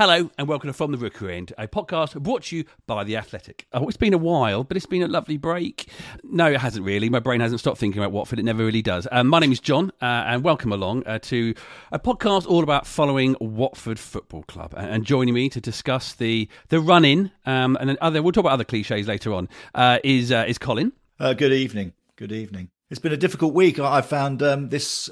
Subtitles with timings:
[0.00, 3.18] Hello and welcome to From the Rookery End, a podcast brought to you by The
[3.18, 3.66] Athletic.
[3.74, 5.90] Oh, it's been a while, but it's been a lovely break.
[6.24, 7.10] No, it hasn't really.
[7.10, 8.38] My brain hasn't stopped thinking about Watford.
[8.38, 9.06] It never really does.
[9.12, 11.52] Um, my name is John, uh, and welcome along uh, to
[11.92, 14.72] a podcast all about following Watford Football Club.
[14.74, 18.32] And, and joining me to discuss the the run in, um, and then other we'll
[18.32, 19.50] talk about other cliches later on.
[19.74, 20.94] Uh, is uh, is Colin?
[21.18, 21.92] Uh, good evening.
[22.16, 22.70] Good evening.
[22.88, 23.78] It's been a difficult week.
[23.78, 25.10] I found um, this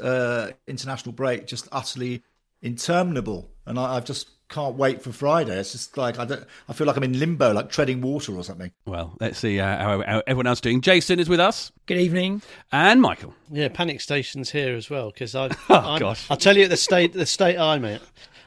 [0.67, 2.23] international break just utterly
[2.63, 5.57] interminable, and I, I've just can't wait for Friday.
[5.59, 6.45] It's just like I don't.
[6.69, 8.73] I feel like I'm in limbo, like treading water or something.
[8.87, 10.81] Well, let's see uh, how, how everyone else is doing.
[10.81, 12.43] Jason is with us, Good evening.
[12.73, 13.35] and Michael.
[13.51, 15.49] Yeah, panic stations here as well because I.
[15.69, 16.27] Oh, I'm- gosh.
[16.31, 18.01] I'll tell you the state the state I'm at.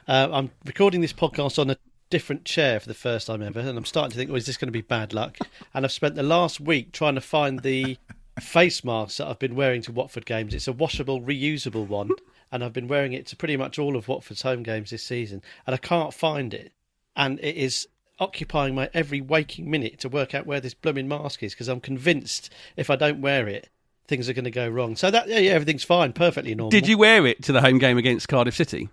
[0.08, 1.78] Uh, I'm recording this podcast on a
[2.10, 4.58] different chair for the first time ever, and I'm starting to think, oh, is this
[4.58, 5.38] going to be bad luck?
[5.74, 7.98] And I've spent the last week trying to find the
[8.42, 10.54] face mask that I've been wearing to Watford games.
[10.54, 12.10] It's a washable, reusable one,
[12.52, 15.42] and I've been wearing it to pretty much all of Watford's home games this season,
[15.66, 16.74] and I can't find it,
[17.16, 17.88] and it is.
[18.20, 21.80] Occupying my every waking minute to work out where this blooming mask is because I'm
[21.82, 23.70] convinced if I don't wear it,
[24.08, 24.96] things are going to go wrong.
[24.96, 26.70] So that yeah, yeah everything's fine, perfectly normal.
[26.70, 28.90] Did you wear it to the home game against Cardiff City?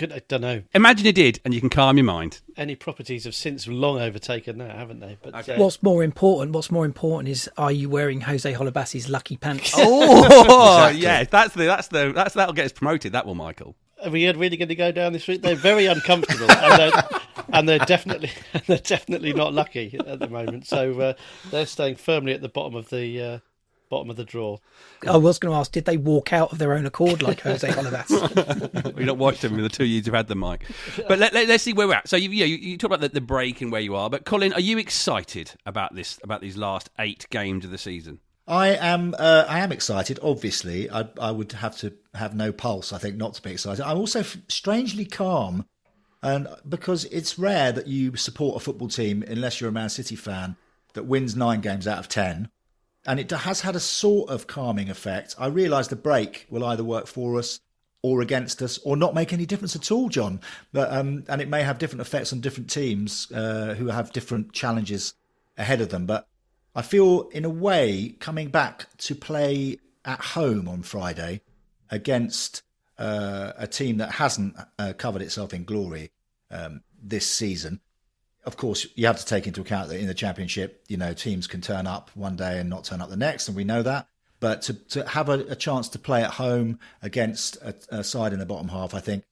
[0.00, 0.62] Could, I don't know.
[0.72, 2.40] Imagine you did, and you can calm your mind.
[2.56, 5.18] Any properties have since long overtaken that, haven't they?
[5.20, 6.54] But uh, What's more important?
[6.54, 9.74] What's more important is are you wearing Jose Holebas's lucky pants?
[9.76, 13.12] Oh, yeah, that's the that's the that's that'll get us promoted.
[13.12, 13.76] That will, Michael.
[14.02, 15.42] are we really going to go down this route?
[15.42, 17.02] They're very uncomfortable, and they're,
[17.52, 18.30] and they're definitely
[18.66, 20.66] they're definitely not lucky at the moment.
[20.66, 21.12] So uh,
[21.50, 23.38] they're staying firmly at the bottom of the uh,
[23.90, 24.56] bottom of the draw.
[25.06, 27.68] I was going to ask, did they walk out of their own accord like Jose
[27.68, 28.94] Holebas?
[28.96, 30.64] We've not watched them in the two years you've had them, Mike.
[31.08, 32.08] But let, let, us see where we're at.
[32.08, 34.08] So you, you, you talk about the, the break and where you are.
[34.08, 38.20] But Colin, are you excited about this about these last eight games of the season?
[38.46, 39.14] I am.
[39.18, 40.18] Uh, I am excited.
[40.22, 42.92] Obviously, I, I would have to have no pulse.
[42.92, 43.84] I think not to be excited.
[43.84, 45.66] I'm also f- strangely calm,
[46.22, 50.16] and because it's rare that you support a football team unless you're a Man City
[50.16, 50.56] fan
[50.94, 52.48] that wins nine games out of ten,
[53.06, 55.34] and it has had a sort of calming effect.
[55.38, 57.60] I realise the break will either work for us
[58.02, 60.40] or against us, or not make any difference at all, John.
[60.72, 64.52] But um, and it may have different effects on different teams uh, who have different
[64.52, 65.14] challenges
[65.58, 66.06] ahead of them.
[66.06, 66.26] But
[66.74, 71.42] I feel, in a way, coming back to play at home on Friday
[71.90, 72.62] against
[72.98, 76.10] uh, a team that hasn't uh, covered itself in glory
[76.50, 77.80] um, this season.
[78.44, 81.46] Of course, you have to take into account that in the championship, you know, teams
[81.46, 84.06] can turn up one day and not turn up the next, and we know that.
[84.40, 88.32] But to, to have a, a chance to play at home against a, a side
[88.32, 89.24] in the bottom half, I think,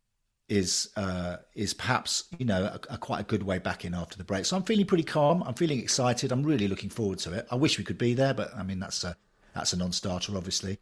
[0.48, 4.16] is uh, is perhaps you know a, a quite a good way back in after
[4.18, 4.44] the break.
[4.44, 5.42] So I'm feeling pretty calm.
[5.44, 6.32] I'm feeling excited.
[6.32, 7.46] I'm really looking forward to it.
[7.50, 9.16] I wish we could be there, but I mean that's a
[9.54, 10.78] that's a non-starter, obviously.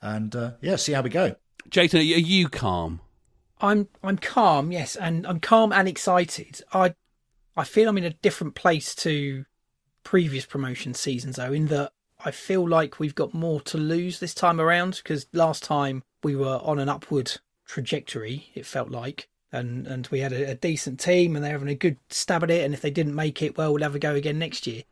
[0.00, 1.36] And uh, yeah, see how we go.
[1.68, 3.00] Jason, are you, are you calm?
[3.60, 6.60] I'm I'm calm, yes, and I'm calm and excited.
[6.72, 6.94] I
[7.56, 9.44] I feel I'm in a different place to
[10.04, 11.92] previous promotion seasons, though, in that
[12.24, 16.36] I feel like we've got more to lose this time around because last time we
[16.36, 18.50] were on an upward trajectory.
[18.54, 21.74] It felt like, and and we had a, a decent team and they're having a
[21.74, 22.64] good stab at it.
[22.64, 24.82] And if they didn't make it, well, we'll have a go again next year.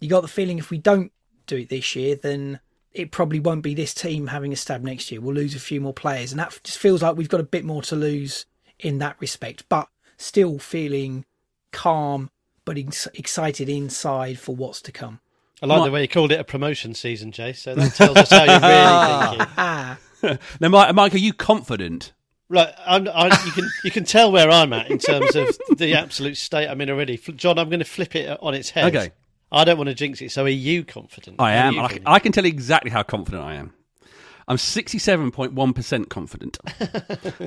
[0.00, 1.12] You got the feeling if we don't
[1.46, 2.60] do it this year, then
[2.92, 5.20] it probably won't be this team having a stab next year.
[5.20, 7.64] We'll lose a few more players, and that just feels like we've got a bit
[7.64, 8.46] more to lose
[8.78, 9.64] in that respect.
[9.68, 11.24] But still feeling
[11.72, 12.30] calm,
[12.64, 15.20] but ex- excited inside for what's to come.
[15.62, 17.52] I like the way you called it a promotion season, Jay.
[17.52, 19.98] So that tells us how you're really thinking.
[20.60, 22.12] Now, Mike, Mike, are you confident?
[22.48, 25.94] Right, I'm, I, you can you can tell where I'm at in terms of the
[25.94, 27.16] absolute state I'm in already.
[27.16, 28.96] John, I'm going to flip it on its head.
[28.96, 29.12] Okay.
[29.52, 30.30] I don't want to jinx it.
[30.30, 31.36] So are you confident?
[31.40, 31.78] I am.
[31.78, 32.02] I, feeling?
[32.06, 33.74] I can tell you exactly how confident I am.
[34.48, 36.58] I'm 67.1% confident.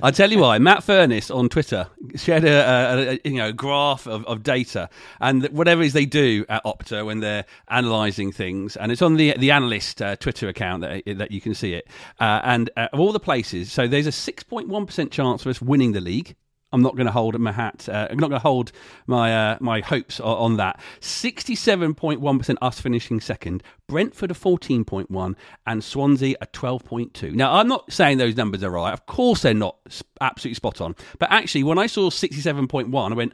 [0.04, 0.60] I tell you why.
[0.60, 4.88] Matt Furness on Twitter shared a, a, a you know graph of, of data
[5.20, 9.16] and whatever it is they do at Opta when they're analysing things, and it's on
[9.16, 11.88] the the analyst uh, Twitter account that that you can see it.
[12.20, 15.94] Uh, and uh, of all the places, so there's a 6.1% chance of us winning
[15.94, 16.36] the league.
[16.72, 17.88] I'm not going to hold my hat.
[17.90, 18.72] Uh, I'm not going to hold
[19.08, 20.80] my uh, my hopes on, that.
[21.00, 23.64] Sixty-seven point one percent us finishing second.
[23.88, 25.36] Brentford a fourteen point one,
[25.66, 27.32] and Swansea a twelve point two.
[27.32, 28.94] Now I'm not saying those numbers are right.
[28.94, 29.78] Of course they're not
[30.20, 30.96] absolutely spot on.
[31.20, 33.34] But actually, when I saw sixty-seven point one, I went,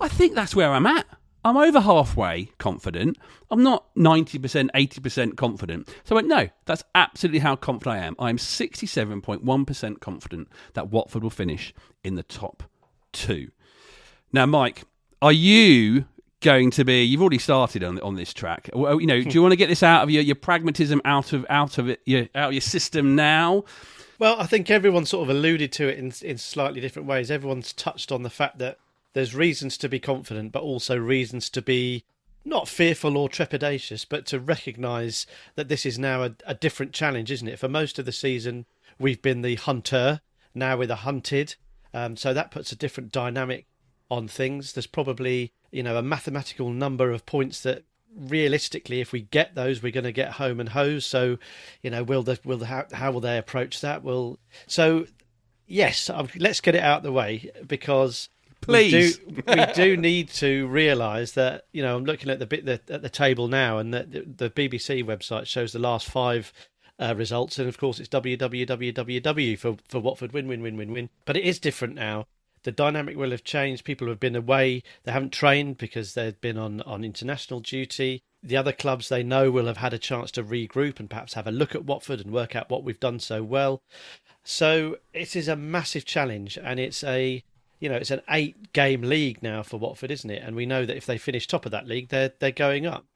[0.00, 1.06] I think that's where I'm at.
[1.46, 3.18] I'm over halfway confident.
[3.50, 5.88] I'm not 90%, 80% confident.
[6.04, 8.16] So I went, no, that's absolutely how confident I am.
[8.18, 12.62] I'm 67.1% confident that Watford will finish in the top
[13.14, 13.50] two.
[14.32, 14.82] Now, Mike,
[15.22, 16.04] are you
[16.40, 17.02] going to be?
[17.02, 18.68] You've already started on on this track.
[18.74, 19.28] You know, hmm.
[19.28, 21.88] do you want to get this out of your, your pragmatism out of out of
[21.88, 23.64] it your, out of your system now?
[24.18, 27.30] Well, I think everyone sort of alluded to it in in slightly different ways.
[27.30, 28.78] Everyone's touched on the fact that
[29.14, 32.04] there's reasons to be confident, but also reasons to be
[32.44, 37.30] not fearful or trepidatious, but to recognise that this is now a, a different challenge,
[37.30, 37.58] isn't it?
[37.58, 38.66] For most of the season,
[38.98, 40.20] we've been the hunter.
[40.54, 41.54] Now we're the hunted.
[41.94, 43.66] Um, so that puts a different dynamic
[44.10, 44.72] on things.
[44.72, 47.84] There's probably you know a mathematical number of points that
[48.16, 51.04] realistically, if we get those, we're going to get home and hose.
[51.04, 51.38] So,
[51.82, 54.02] you know, will the will the, how, how will they approach that?
[54.02, 55.06] Will so
[55.66, 58.28] yes, um, let's get it out of the way because
[58.60, 59.18] Please.
[59.26, 62.64] we do, we do need to realise that you know I'm looking at the bit
[62.64, 66.52] the, at the table now, and the, the, the BBC website shows the last five.
[66.96, 71.10] Uh, results and of course it's www for for Watford win win win win win
[71.24, 72.24] but it is different now
[72.64, 73.84] the dynamic will have changed.
[73.84, 74.82] People have been away.
[75.04, 78.22] They haven't trained because they've been on, on international duty.
[78.42, 81.46] The other clubs they know will have had a chance to regroup and perhaps have
[81.46, 83.82] a look at Watford and work out what we've done so well.
[84.42, 87.42] So it is a massive challenge, and it's a
[87.80, 90.42] you know it's an eight game league now for Watford, isn't it?
[90.42, 93.06] And we know that if they finish top of that league, they're they're going up.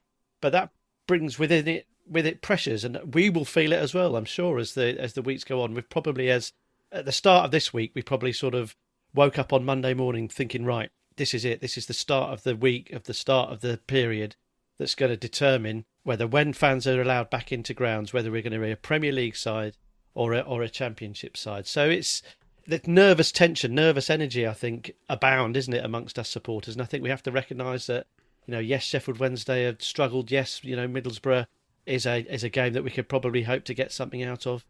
[0.41, 0.71] But that
[1.07, 4.17] brings within it with it pressures, and we will feel it as well.
[4.17, 5.75] I'm sure as the as the weeks go on.
[5.75, 6.53] We've probably as
[6.93, 8.75] at the start of this week, we probably sort of
[9.15, 11.61] woke up on Monday morning thinking, right, this is it.
[11.61, 14.37] This is the start of the week, of the start of the period
[14.79, 18.53] that's going to determine whether when fans are allowed back into grounds, whether we're going
[18.53, 19.77] to be a Premier League side
[20.15, 21.67] or a, or a Championship side.
[21.67, 22.23] So it's
[22.67, 26.75] the nervous tension, nervous energy, I think, abound, isn't it, amongst us supporters?
[26.75, 28.07] And I think we have to recognise that,
[28.47, 30.31] you know, yes, Sheffield Wednesday have struggled.
[30.31, 31.47] Yes, you know, Middlesbrough
[31.88, 34.64] is a is a game that we could probably hope to get something out of.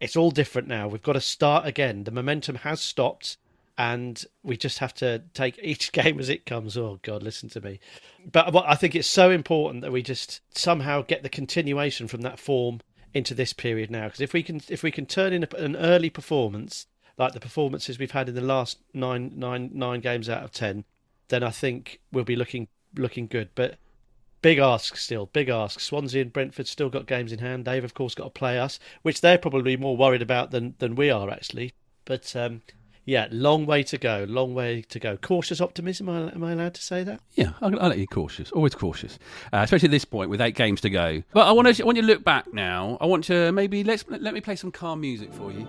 [0.00, 0.88] It's all different now.
[0.88, 2.04] We've got to start again.
[2.04, 3.36] The momentum has stopped
[3.76, 6.76] and we just have to take each game as it comes.
[6.76, 7.80] Oh God, listen to me.
[8.30, 12.38] But I think it's so important that we just somehow get the continuation from that
[12.38, 12.80] form
[13.12, 14.06] into this period now.
[14.06, 17.98] Because if we can, if we can turn in an early performance like the performances
[17.98, 20.84] we've had in the last nine, nine, nine games out of ten,
[21.28, 23.50] then I think we'll be looking looking good.
[23.54, 23.78] But
[24.44, 25.80] big ask still, big ask.
[25.80, 27.64] Swansea and Brentford still got games in hand.
[27.64, 30.94] They've of course got to play us, which they're probably more worried about than than
[30.94, 31.72] we are actually.
[32.04, 32.60] But um,
[33.06, 34.26] yeah, long way to go.
[34.28, 35.16] Long way to go.
[35.16, 36.10] Cautious optimism.
[36.10, 37.20] Am I, allowed to say that?
[37.32, 38.52] Yeah, I'll, I'll let you cautious.
[38.52, 39.18] Always cautious,
[39.50, 41.22] uh, especially at this point with eight games to go.
[41.32, 42.98] But I want to, I want you to look back now.
[43.00, 45.66] I want to maybe let's let me play some calm music for you.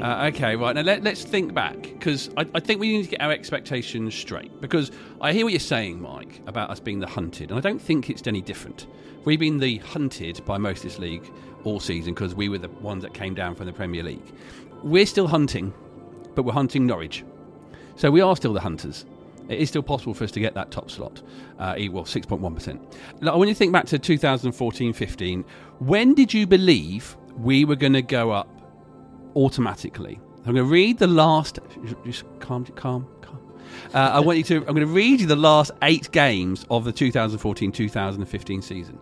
[0.00, 3.10] Uh, okay, right now let, let's think back because I, I think we need to
[3.10, 4.60] get our expectations straight.
[4.60, 4.90] Because
[5.20, 8.10] I hear what you're saying, Mike, about us being the hunted, and I don't think
[8.10, 8.86] it's any different.
[9.24, 11.30] We've been the hunted by most of this league
[11.64, 14.32] all season because we were the ones that came down from the Premier League.
[14.82, 15.72] We're still hunting,
[16.34, 17.24] but we're hunting Norwich.
[17.96, 19.04] So we are still the hunters.
[19.48, 21.22] It is still possible for us to get that top slot.
[21.58, 23.22] Uh, well, 6.1%.
[23.22, 25.44] Now, when you think back to 2014 15,
[25.78, 28.48] when did you believe we were going to go up
[29.38, 30.20] automatically?
[30.38, 31.58] I'm going to read the last.
[32.04, 33.38] Just calm, calm, calm.
[33.94, 34.56] Uh, I want you to.
[34.56, 38.98] I'm going to read you the last eight games of the 2014 2015 season.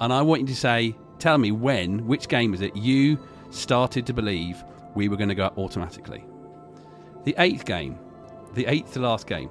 [0.00, 3.18] And I want you to say, tell me when, which game is it you
[3.50, 4.62] started to believe
[4.94, 6.24] we were going to go automatically?
[7.24, 7.98] The eighth game,
[8.54, 9.50] the eighth to last game.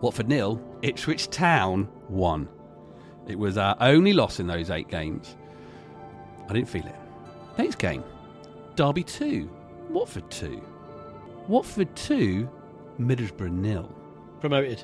[0.00, 2.48] Watford nil, Ipswich Town one.
[3.28, 5.36] It was our only loss in those eight games.
[6.48, 6.96] I didn't feel it.
[7.56, 8.02] Next game,
[8.76, 9.50] Derby two,
[9.90, 10.62] Watford two.
[11.48, 12.48] Watford two,
[12.98, 13.94] Middlesbrough nil.
[14.40, 14.82] Promoted.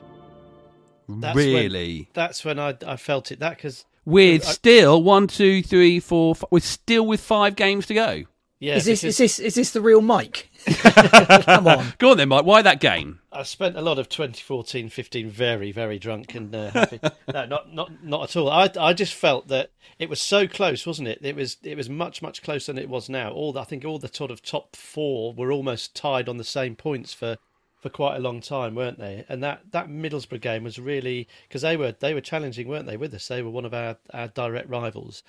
[1.09, 2.11] That's when- really?
[2.15, 3.41] That's when I, I felt it.
[3.41, 7.87] That because With I- still one, two, three, four, five, with still with five games
[7.87, 8.25] to go.
[8.61, 10.51] yeah, is this because is this is this the real Mike?
[11.45, 11.95] Come on.
[11.99, 12.45] Go on then, Mike.
[12.45, 13.21] Why that game?
[13.33, 17.01] I spent a lot of 2014, 15 very, very drunk and uh, happy.
[17.33, 18.51] no, not not not at all.
[18.51, 21.19] I I just felt that it was so close, wasn't it?
[21.23, 23.31] It was it was much much closer than it was now.
[23.31, 26.45] All the, I think all the sort of top four were almost tied on the
[26.45, 27.37] same points for.
[27.81, 29.25] For quite a long time, weren't they?
[29.29, 32.97] And that, that Middlesbrough game was really because they were they were challenging, weren't they?
[32.97, 35.23] With us, they were one of our, our direct rivals,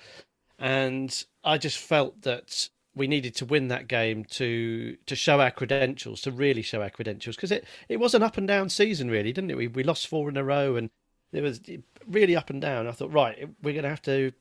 [0.58, 5.50] and I just felt that we needed to win that game to to show our
[5.50, 9.10] credentials, to really show our credentials, because it, it was an up and down season,
[9.10, 9.56] really, didn't it?
[9.56, 10.90] We we lost four in a row, and
[11.32, 11.60] it was
[12.06, 12.86] really up and down.
[12.88, 14.32] I thought, right, we're going to have to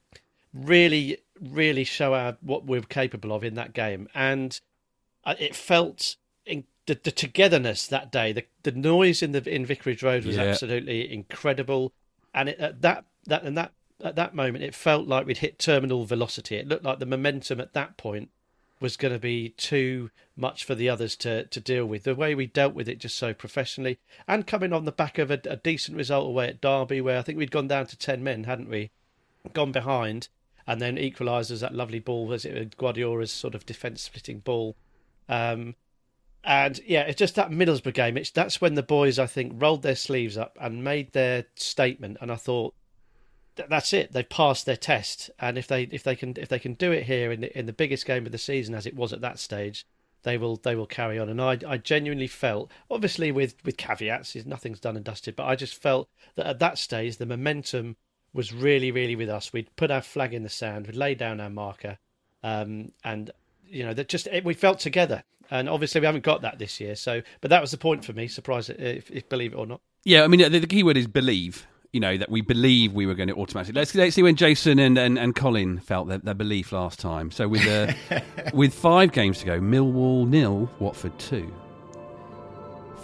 [0.53, 4.59] really, really show our what we're capable of in that game, and
[5.25, 6.15] uh, it felt
[6.45, 10.37] in, the, the togetherness that day, the the noise in the in Vicarage Road was
[10.37, 10.43] Yeah.
[10.45, 11.93] absolutely incredible,
[12.33, 15.59] and it, at that that and that at that moment, it felt like we'd hit
[15.59, 16.55] terminal velocity.
[16.55, 18.29] It looked like the momentum at that point
[18.79, 22.03] was going to be too much for the others to, to deal with.
[22.03, 25.29] The way we dealt with it just so professionally, and coming on the back of
[25.29, 28.23] a, a decent result away at Derby, where I think we'd gone down to ten
[28.23, 28.91] men, hadn't we?
[29.53, 30.29] Gone behind,
[30.67, 34.75] and then equalised as that lovely ball was it Guedioura's sort of defence splitting ball.
[35.27, 35.75] Um,
[36.43, 38.17] and yeah, it's just that Middlesbrough game.
[38.17, 42.17] It's that's when the boys I think rolled their sleeves up and made their statement.
[42.21, 42.78] And I thought th-
[43.67, 44.11] that's it.
[44.11, 45.29] They've passed their test.
[45.39, 47.65] And if they if they can if they can do it here in the, in
[47.65, 49.85] the biggest game of the season as it was at that stage,
[50.23, 51.29] they will they will carry on.
[51.29, 55.35] And I I genuinely felt, obviously with with caveats, is nothing's done and dusted.
[55.35, 57.97] But I just felt that at that stage the momentum
[58.33, 59.51] was really really with us.
[59.51, 60.87] We'd put our flag in the sand.
[60.87, 61.97] We'd lay down our marker.
[62.43, 63.31] Um, and
[63.67, 65.23] you know that just it, we felt together.
[65.51, 66.95] And obviously we haven't got that this year.
[66.95, 68.27] So, but that was the point for me.
[68.27, 69.81] Surprised if, if believe it or not.
[70.03, 71.65] Yeah, I mean, the, the key word is believe.
[71.91, 73.79] You know, that we believe we were going to automatically.
[73.79, 77.31] Let's, let's see when Jason and, and, and Colin felt their, their belief last time.
[77.31, 78.21] So, with uh,
[78.53, 81.51] with five games to go, Millwall nil, Watford two.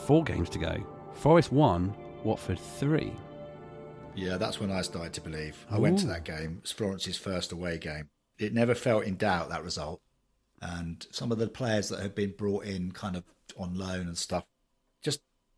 [0.06, 0.78] Four games to go,
[1.14, 3.12] Forest one, Watford three.
[4.16, 5.66] Yeah, that's when I started to believe.
[5.70, 6.58] I went to that game.
[6.58, 8.10] It was Florence's first away game.
[8.38, 10.02] It never felt in doubt that result.
[10.62, 13.24] And some of the players that had been brought in, kind of
[13.58, 14.46] on loan and stuff,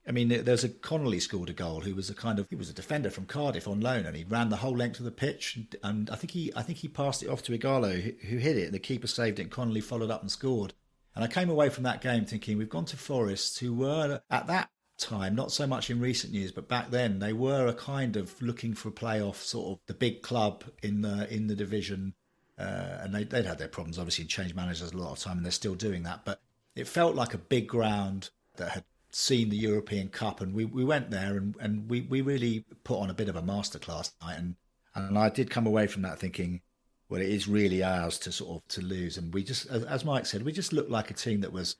[0.07, 2.55] I mean, there- there's a Connolly scored a goal who was a kind of he
[2.55, 5.11] was a defender from Cardiff on loan, and he ran the whole length of the
[5.11, 5.55] pitch.
[5.57, 8.37] And, and I think he I think he passed it off to Ighalo, who, who
[8.37, 9.43] hit it, and the keeper saved it.
[9.43, 10.73] and Connolly followed up and scored.
[11.13, 14.47] And I came away from that game thinking we've gone to Forest, who were at
[14.47, 18.15] that time, not so much in recent years, but back then they were a kind
[18.15, 22.13] of looking for a playoff, sort of the big club in the in the division.
[22.57, 25.37] Uh, and they, they'd had their problems, obviously, and changed managers a lot of time,
[25.37, 26.25] and they're still doing that.
[26.25, 26.39] But
[26.75, 28.83] it felt like a big ground that had
[29.17, 32.99] seen the European Cup, and we, we went there and, and we, we really put
[32.99, 34.37] on a bit of a masterclass tonight.
[34.37, 34.55] And
[34.93, 36.61] and I did come away from that thinking,
[37.09, 39.17] well, it is really ours to sort of to lose.
[39.17, 41.75] And we just, as, Mike said, we just looked like a team that was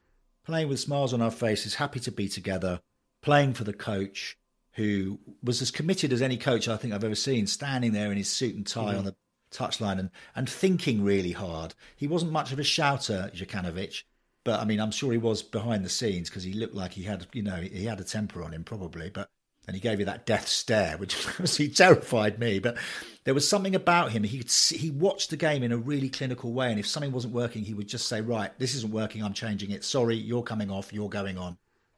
[0.46, 2.80] playing with smiles on our faces, happy to be together,
[3.22, 4.38] playing for the coach
[4.74, 8.18] who was as committed as any coach I think I've ever seen, standing there in
[8.18, 9.00] his suit and tie mm-hmm.
[9.00, 9.16] on the
[9.52, 11.74] touchline and, and thinking really hard.
[11.96, 14.04] He wasn't much of a shouter, Jokanovic,
[14.48, 17.04] but I mean, I'm sure he was behind the scenes because he looked like he
[17.04, 19.30] had, you know, he had a temper on him probably, but
[19.68, 22.60] and he gave you that death stare, which obviously terrified me.
[22.60, 22.78] But
[23.26, 24.24] there was something about him.
[24.24, 27.66] He he watched the game in a really clinical way, and if something wasn't working,
[27.66, 29.22] he would just say, "Right, this isn't working.
[29.22, 29.84] I'm changing it.
[29.84, 30.94] Sorry, you're coming off.
[30.94, 31.58] You're going on."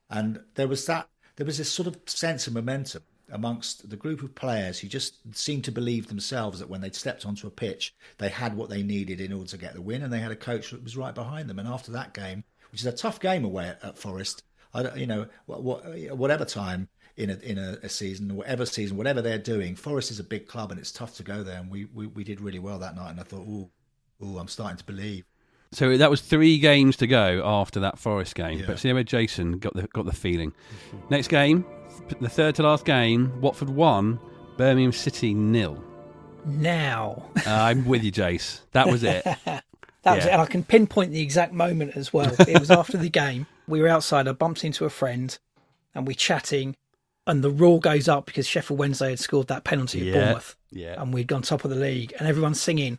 [0.10, 1.08] And there was that.
[1.36, 5.16] There was this sort of sense of momentum amongst the group of players who just
[5.36, 8.84] seemed to believe themselves that when they'd stepped onto a pitch, they had what they
[8.84, 11.16] needed in order to get the win, and they had a coach that was right
[11.16, 11.60] behind them.
[11.60, 14.44] And after that game, which is a tough game away at, at Forest,
[14.74, 18.98] I you know, what, what, whatever time in a in a, a season, whatever season,
[18.98, 21.60] whatever they're doing, Forest is a big club, and it's tough to go there.
[21.60, 23.70] And we we, we did really well that night, and I thought, oh,
[24.24, 25.26] ooh, I'm starting to believe.
[25.72, 28.60] So that was three games to go after that Forest game.
[28.60, 28.66] Yeah.
[28.68, 30.54] But see where Jason got the got the feeling.
[31.10, 31.66] Next game,
[32.20, 34.20] the third to last game, Watford one,
[34.58, 35.84] Birmingham City nil.
[36.46, 37.26] Now.
[37.46, 38.62] Uh, I'm with you, Jace.
[38.72, 39.26] That was it.
[40.04, 40.32] That was it.
[40.32, 42.34] And I can pinpoint the exact moment as well.
[42.48, 43.48] It was after the game.
[43.68, 44.30] We were outside.
[44.30, 45.38] I bumped into a friend
[45.94, 46.78] and we're chatting.
[47.28, 50.06] And the roar goes up because Sheffield Wednesday had scored that penalty Yeah.
[50.08, 50.56] at Bournemouth.
[50.72, 51.02] Yeah.
[51.02, 52.98] And we'd gone top of the league and everyone's singing.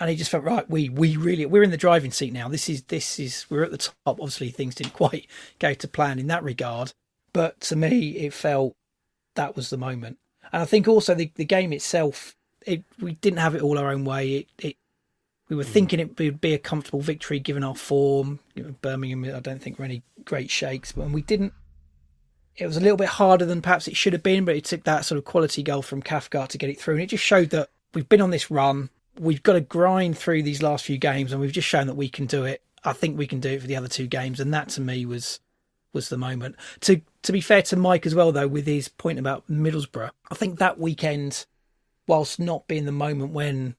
[0.00, 0.68] And he just felt right.
[0.68, 2.48] We we really we're in the driving seat now.
[2.48, 3.94] This is this is we're at the top.
[4.06, 6.92] Obviously things didn't quite go to plan in that regard.
[7.32, 8.74] But to me, it felt
[9.34, 10.18] that was the moment.
[10.52, 13.90] And I think also the, the game itself, it we didn't have it all our
[13.90, 14.34] own way.
[14.34, 14.76] It, it
[15.48, 15.70] we were hmm.
[15.70, 18.40] thinking it would be a comfortable victory given our form.
[18.54, 21.52] You know, Birmingham, I don't think were any great shakes, but we didn't.
[22.56, 24.84] It was a little bit harder than perhaps it should have been, but it took
[24.84, 27.50] that sort of quality goal from Cathcart to get it through, and it just showed
[27.50, 28.90] that we've been on this run.
[29.18, 32.08] We've got to grind through these last few games, and we've just shown that we
[32.08, 32.62] can do it.
[32.84, 35.06] I think we can do it for the other two games, and that to me
[35.06, 35.40] was
[35.92, 36.56] was the moment.
[36.80, 40.34] To to be fair to Mike as well, though, with his point about Middlesbrough, I
[40.34, 41.46] think that weekend,
[42.06, 43.76] whilst not being the moment when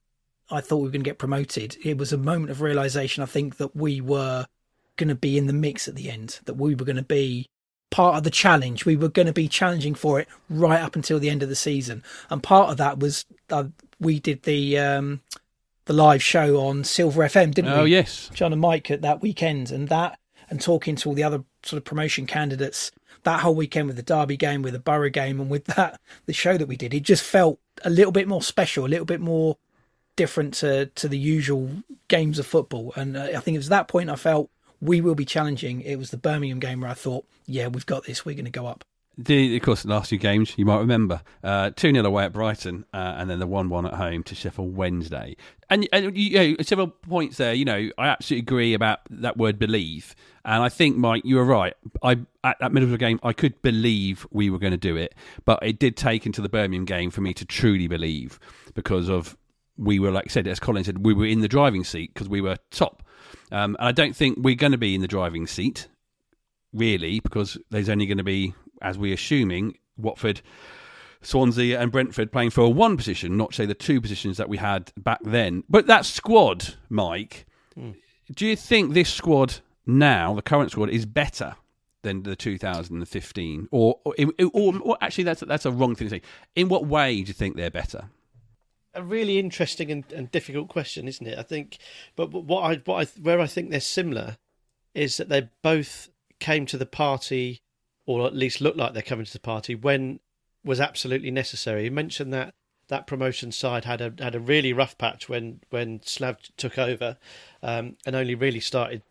[0.50, 3.24] I thought we were going to get promoted, it was a moment of realization.
[3.24, 4.46] I think that we were
[4.96, 7.48] going to be in the mix at the end, that we were going to be
[7.90, 8.86] part of the challenge.
[8.86, 11.56] We were going to be challenging for it right up until the end of the
[11.56, 13.66] season, and part of that was uh,
[14.04, 14.78] we did the.
[14.78, 15.22] Um,
[15.86, 17.78] the live show on Silver FM, didn't we?
[17.78, 20.18] Oh yes, John and Mike at that weekend, and that
[20.50, 22.90] and talking to all the other sort of promotion candidates
[23.24, 26.34] that whole weekend with the Derby game, with the Borough game, and with that the
[26.34, 29.22] show that we did, it just felt a little bit more special, a little bit
[29.22, 29.58] more
[30.16, 31.70] different to to the usual
[32.08, 32.94] games of football.
[32.96, 34.50] And uh, I think it was that point I felt
[34.82, 35.82] we will be challenging.
[35.82, 38.26] It was the Birmingham game where I thought, yeah, we've got this.
[38.26, 38.84] We're going to go up.
[39.16, 42.34] The, of course, the last few games you might remember uh, two 0 away at
[42.34, 45.36] Brighton, uh, and then the one one at home to Sheffield Wednesday.
[45.70, 47.54] And, and you know, several points there.
[47.54, 51.46] You know, I absolutely agree about that word believe, and I think Mike, you were
[51.46, 51.76] right.
[52.02, 54.98] I at that middle of the game, I could believe we were going to do
[54.98, 55.14] it,
[55.46, 58.40] but it did take into the Birmingham game for me to truly believe
[58.74, 59.38] because of
[59.78, 62.30] we were like I said, as Colin said, we were in the driving seat because
[62.30, 63.04] we were top.
[63.52, 65.88] Um, and I don't think we're going to be in the driving seat
[66.74, 70.42] really because there's only going to be as we're assuming, Watford,
[71.22, 74.58] Swansea, and Brentford playing for a one position, not say the two positions that we
[74.58, 75.64] had back then.
[75.70, 77.46] But that squad, Mike,
[77.78, 77.96] mm.
[78.34, 81.56] do you think this squad now, the current squad, is better
[82.02, 83.70] than the 2015?
[83.72, 84.14] Or, or,
[84.54, 86.22] or, or actually, that's that's a wrong thing to say.
[86.56, 88.10] In what way do you think they're better?
[88.94, 91.40] a really interesting and, and, difficult question, isn't it?
[91.40, 91.80] I think,
[92.16, 94.38] but what I what I where I think they're similar
[94.94, 97.63] is that they both came to the party
[98.06, 100.20] or at least look like they're coming to the party when
[100.64, 101.86] was absolutely necessary.
[101.86, 102.54] You mentioned that
[102.88, 107.18] that promotion side had a had a really rough patch when when Slav took over,
[107.62, 109.02] um, and only really started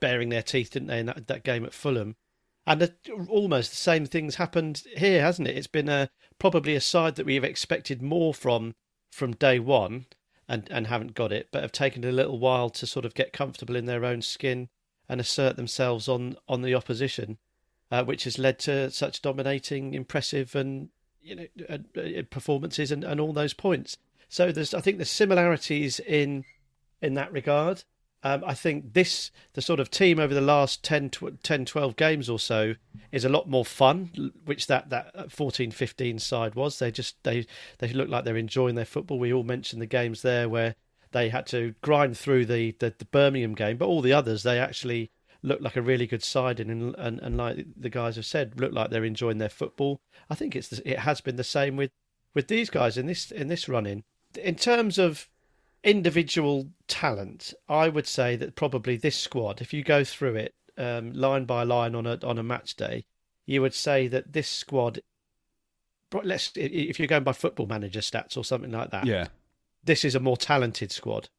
[0.00, 2.16] baring their teeth, didn't they, in that, that game at Fulham?
[2.66, 2.94] And the,
[3.28, 5.56] almost the same things happened here, hasn't it?
[5.56, 8.74] It's been a probably a side that we've expected more from
[9.10, 10.06] from day one,
[10.48, 13.32] and and haven't got it, but have taken a little while to sort of get
[13.32, 14.68] comfortable in their own skin
[15.08, 17.38] and assert themselves on on the opposition
[17.92, 20.88] uh, which has led to such dominating, impressive, and
[21.20, 23.98] you know uh, uh, performances and, and all those points.
[24.30, 26.44] So there's, I think, there's similarities in
[27.02, 27.84] in that regard.
[28.24, 31.10] Um, I think this, the sort of team over the last 10,
[31.42, 32.76] 10, 12 games or so,
[33.10, 36.78] is a lot more fun, which that, that 14, 15 side was.
[36.78, 37.46] They just, they,
[37.78, 39.18] they look like they're enjoying their football.
[39.18, 40.76] We all mentioned the games there where
[41.10, 44.60] they had to grind through the, the, the Birmingham game, but all the others, they
[44.60, 45.10] actually
[45.42, 48.72] look like a really good side, and, and and like the guys have said, look
[48.72, 50.00] like they're enjoying their football.
[50.30, 51.90] I think it's it has been the same with
[52.34, 54.04] with these guys in this in this run in.
[54.42, 55.28] In terms of
[55.84, 61.12] individual talent, I would say that probably this squad, if you go through it um,
[61.12, 63.04] line by line on a on a match day,
[63.46, 65.00] you would say that this squad.
[66.22, 69.06] Let's if you're going by football manager stats or something like that.
[69.06, 69.28] Yeah,
[69.82, 71.30] this is a more talented squad.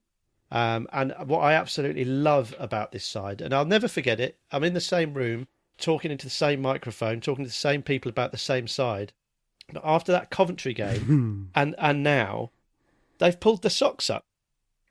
[0.53, 4.63] Um, and what I absolutely love about this side, and I'll never forget it, I'm
[4.63, 5.47] in the same room,
[5.79, 9.13] talking into the same microphone, talking to the same people about the same side.
[9.73, 12.51] But after that Coventry game, and and now,
[13.17, 14.25] they've pulled the socks up,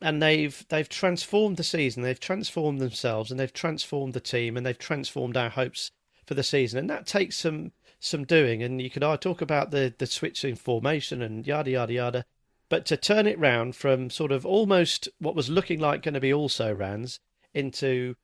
[0.00, 4.66] and they've they've transformed the season, they've transformed themselves, and they've transformed the team, and
[4.66, 5.92] they've transformed our hopes
[6.26, 7.70] for the season, and that takes some
[8.00, 8.64] some doing.
[8.64, 12.24] And you could I talk about the the switching formation and yada yada yada.
[12.72, 16.20] But to turn it round from sort of almost what was looking like going to
[16.20, 17.20] be also Rans
[17.52, 18.14] into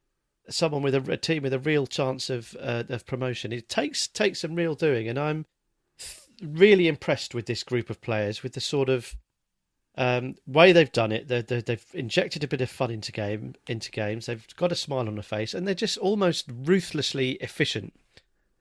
[0.48, 4.08] someone with a, a, team with a real chance of uh, of promotion, it takes
[4.08, 5.44] takes some real doing, and I'm
[6.42, 9.18] really impressed with this group of players with the sort of
[9.98, 11.28] um, way they've done it.
[11.28, 14.24] they have injected a bit of fun into game into games.
[14.24, 17.92] They've got a smile on their face, and they're just almost ruthlessly efficient,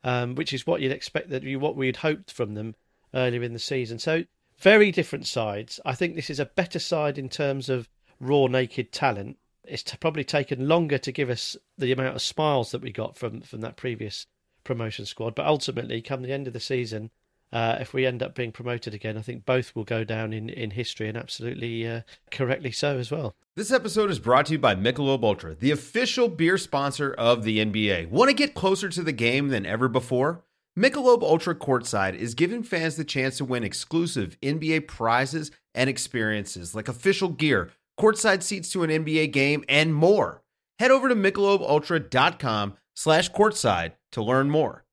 [0.03, 2.75] um, which is what you'd expect that you what we'd hoped from them
[3.13, 3.99] earlier in the season.
[3.99, 4.25] So
[4.59, 5.79] very different sides.
[5.85, 7.89] I think this is a better side in terms of
[8.19, 9.37] raw naked talent.
[9.63, 13.17] It's t- probably taken longer to give us the amount of smiles that we got
[13.17, 14.25] from from that previous
[14.63, 17.09] promotion squad, but ultimately, come the end of the season,
[17.51, 20.49] uh, if we end up being promoted again, I think both will go down in,
[20.49, 23.35] in history and absolutely uh, correctly so as well.
[23.55, 27.59] This episode is brought to you by Michelob Ultra, the official beer sponsor of the
[27.59, 28.09] NBA.
[28.09, 30.43] Want to get closer to the game than ever before?
[30.77, 36.75] Michelob Ultra Courtside is giving fans the chance to win exclusive NBA prizes and experiences
[36.75, 40.43] like official gear, courtside seats to an NBA game, and more.
[40.77, 44.85] Head over to michelobultra.com slash courtside to learn more.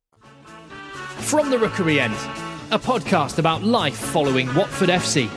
[1.19, 2.15] From the Rookery End,
[2.71, 5.29] a podcast about life following Watford FC.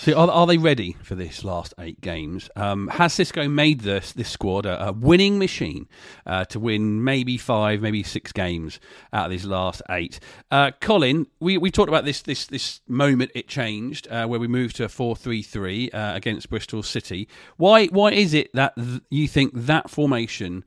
[0.00, 2.48] So are, are they ready for this last eight games?
[2.54, 5.88] Um, has Xisco made this this squad a, a winning machine
[6.24, 8.78] uh, to win maybe five, maybe six games
[9.12, 10.20] out of these last eight?
[10.52, 14.46] Uh, Colin, we we talked about this this this moment it changed uh, where we
[14.46, 17.26] moved to a four three three uh, against Bristol City.
[17.56, 20.64] Why why is it that th- you think that formation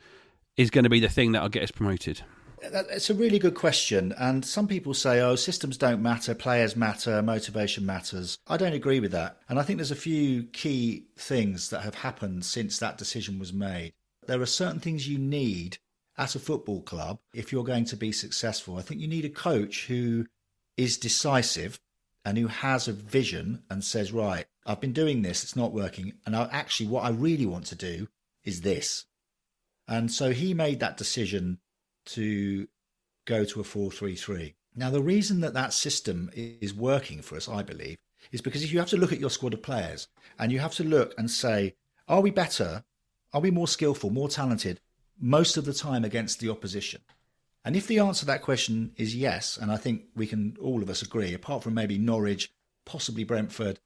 [0.58, 2.22] is going to be the thing that will get us promoted?
[2.64, 4.14] It's a really good question.
[4.20, 8.38] And some people say, oh, systems don't matter, players matter, motivation matters.
[8.48, 9.38] I don't agree with that.
[9.50, 13.52] And I think there's a few key things that have happened since that decision was
[13.52, 13.94] made.
[14.28, 15.80] There are certain things you need
[16.18, 18.78] at a football club if you're going to be successful.
[18.78, 20.28] I think you need a coach who
[20.78, 21.80] is decisive
[22.24, 26.14] and who has a vision and says, right, I've been doing this, it's not working.
[26.26, 28.08] And I, actually, what I really want to do
[28.44, 29.06] is this.
[29.88, 31.58] And so he made that decision
[32.06, 32.68] to
[33.26, 34.56] go to a 433.
[34.76, 37.98] Now, the reason that that system is working for us, I believe,
[38.32, 40.08] is because if you have to look at your squad of players
[40.40, 41.76] and you have to look and say,
[42.08, 42.84] are we better?
[43.34, 44.80] Are we more skillful, more talented
[45.20, 47.02] most of the time against the opposition?
[47.64, 50.82] And if the answer to that question is yes, and I think we can all
[50.82, 52.52] of us agree, apart from maybe Norwich,
[52.86, 53.80] possibly Brentford,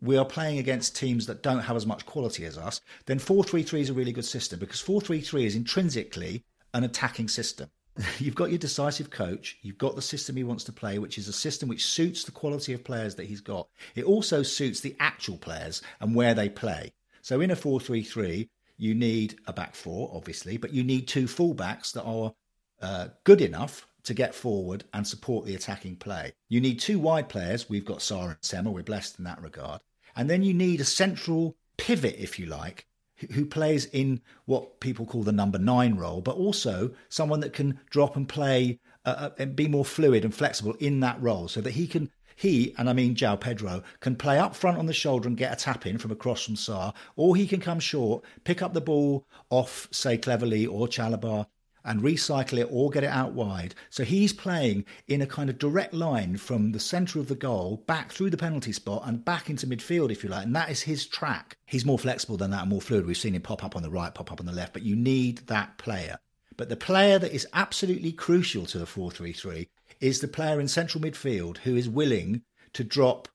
[0.00, 3.80] we are playing against teams that don't have as much quality as us, then 4-3-3
[3.80, 6.44] is a really good system because 4-3-3 is intrinsically
[6.74, 7.70] an attacking system.
[8.18, 9.56] You've got your decisive coach.
[9.62, 12.32] You've got the system he wants to play, which is a system which suits the
[12.32, 13.68] quality of players that he's got.
[13.94, 16.92] It also suits the actual players and where they play.
[17.22, 21.06] So in a 4 3 3, you need a back four, obviously, but you need
[21.06, 22.34] two fullbacks that are
[22.82, 26.32] uh, good enough to get forward and support the attacking play.
[26.48, 27.68] You need two wide players.
[27.68, 28.70] We've got Sarr and Sema.
[28.70, 29.80] We're blessed in that regard.
[30.16, 32.86] And then you need a central pivot, if you like,
[33.32, 37.80] who plays in what people call the number nine role, but also someone that can
[37.90, 41.60] drop and play uh, uh, and be more fluid and flexible in that role so
[41.60, 42.10] that he can.
[42.36, 45.52] He, and I mean João Pedro, can play up front on the shoulder and get
[45.52, 48.80] a tap in from across from Sarr, or he can come short, pick up the
[48.80, 51.46] ball off, say, Cleverley or Chalobah,
[51.84, 53.74] and recycle it or get it out wide.
[53.90, 57.82] So he's playing in a kind of direct line from the centre of the goal
[57.86, 60.44] back through the penalty spot and back into midfield, if you like.
[60.44, 61.56] And that is his track.
[61.66, 63.06] He's more flexible than that and more fluid.
[63.06, 64.96] We've seen him pop up on the right, pop up on the left, but you
[64.96, 66.18] need that player.
[66.56, 69.68] But the player that is absolutely crucial to the 4 3 3
[70.00, 72.42] is the player in central midfield who is willing
[72.74, 73.28] to drop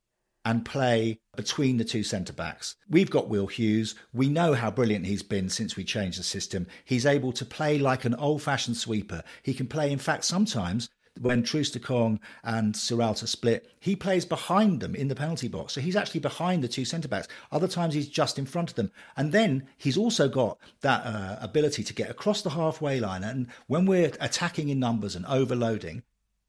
[0.50, 2.76] and play between the two centre backs.
[2.90, 3.94] We've got Will Hughes.
[4.14, 6.66] We know how brilliant he's been since we changed the system.
[6.86, 9.24] He's able to play like an old fashioned sweeper.
[9.44, 10.90] He can play, in fact, sometimes
[11.22, 15.74] when Troost-Ekong and Sierralta split, he plays behind them in the penalty box.
[15.74, 17.28] So he's actually behind the two centre backs.
[17.52, 18.92] Other times he's just in front of them.
[19.18, 23.24] And then he's also got that uh, ability to get across the halfway line.
[23.24, 26.02] And when we're attacking in numbers and overloading,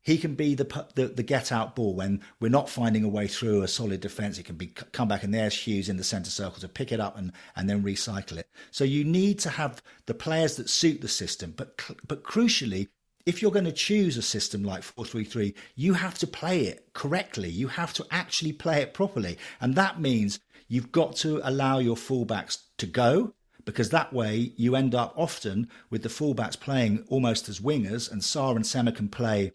[0.03, 3.27] he can be the, the, the get out ball when we're not finding a way
[3.27, 4.37] through a solid defence.
[4.37, 7.01] He can be come back and there's Hughes in the centre circle to pick it
[7.01, 8.49] up and and then recycle it.
[8.71, 12.89] So you need to have the players that suit the system, but but crucially.
[13.27, 17.51] If you're going to choose a system like 433, you have to play it correctly.
[17.51, 19.37] You have to actually play it properly.
[19.61, 23.35] And that means you've got to allow your fullbacks to go
[23.67, 28.23] because that way you end up often with the fullbacks playing almost as wingers and
[28.23, 29.53] Sarr and Sema can play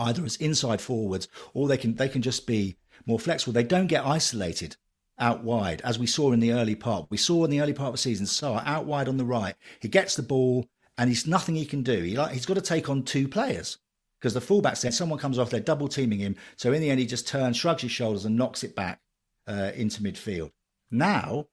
[0.00, 3.52] either as inside forwards or they can they can just be more flexible.
[3.52, 4.76] They don't get isolated
[5.18, 7.06] out wide, as we saw in the early part.
[7.10, 9.54] We saw in the early part of the season, Sarr out wide on the right.
[9.80, 12.02] He gets the ball and he's nothing he can do.
[12.02, 13.78] He like, he's got to take on two players
[14.18, 14.92] because the fullback's there.
[14.92, 16.36] Someone comes off, they're double teaming him.
[16.56, 19.00] So in the end, he just turns, shrugs his shoulders, and knocks it back
[19.46, 20.50] uh, into midfield.
[20.90, 21.46] Now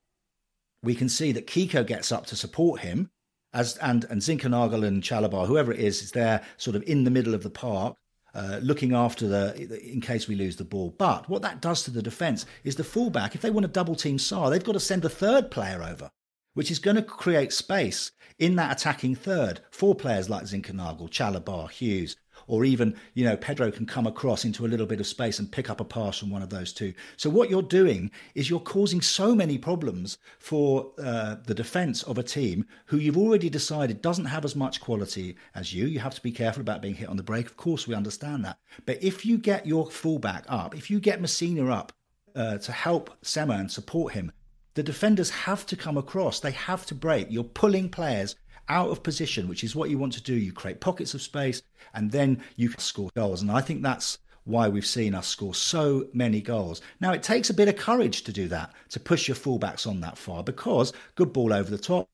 [0.82, 3.10] we can see that Kiko gets up to support him,
[3.52, 7.10] as and and Zinkernagel and Chalobah, whoever it is, is there sort of in the
[7.10, 7.96] middle of the park.
[8.38, 10.94] Uh, looking after the in case we lose the ball.
[10.96, 13.96] But what that does to the defence is the fullback, if they want to double
[13.96, 16.08] team Sarr, they've got to send a third player over,
[16.54, 21.68] which is going to create space in that attacking third for players like Zinkernagel, Chalobah,
[21.68, 22.14] Hughes,
[22.46, 25.50] or even, you know, Pedro can come across into a little bit of space and
[25.50, 26.92] pick up a pass from one of those two.
[27.16, 32.18] So what you're doing is you're causing so many problems for uh, the defence of
[32.18, 35.86] a team who you've already decided doesn't have as much quality as you.
[35.86, 37.46] You have to be careful about being hit on the break.
[37.46, 38.58] Of course, we understand that.
[38.86, 41.92] But if you get your fullback up, if you get Masina up
[42.34, 44.32] uh, to help Sema and support him,
[44.74, 46.38] the defenders have to come across.
[46.38, 47.26] They have to break.
[47.30, 48.36] You're pulling players
[48.68, 50.34] out of position, which is what you want to do.
[50.34, 51.62] You create pockets of space
[51.94, 53.42] and then you can score goals.
[53.42, 56.80] And I think that's why we've seen us score so many goals.
[57.00, 60.00] Now, it takes a bit of courage to do that, to push your fullbacks on
[60.00, 62.08] that far, because good ball over the top,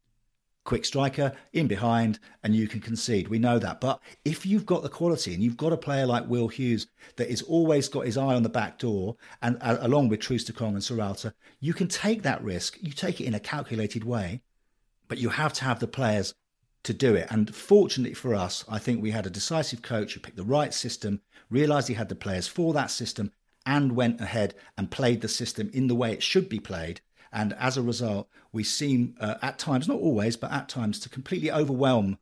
[0.64, 3.28] quick striker in behind, and you can concede.
[3.28, 3.80] We know that.
[3.80, 7.30] But if you've got the quality and you've got a player like Will Hughes that
[7.30, 10.78] is always got his eye on the back door, and uh, along with Troost-Ekong and
[10.78, 12.78] Sierralta, you can take that risk.
[12.80, 14.40] You take it in a calculated way,
[15.06, 16.34] but you have to have the players
[16.84, 17.26] to do it.
[17.30, 20.72] And fortunately for us, I think we had a decisive coach who picked the right
[20.72, 21.20] system
[21.50, 23.32] realised he had the players for that system,
[23.66, 27.00] and went ahead and played the system in the way it should be played.
[27.32, 31.08] And as a result, we seem uh, at times, not always, but at times, to
[31.08, 32.18] completely overwhelm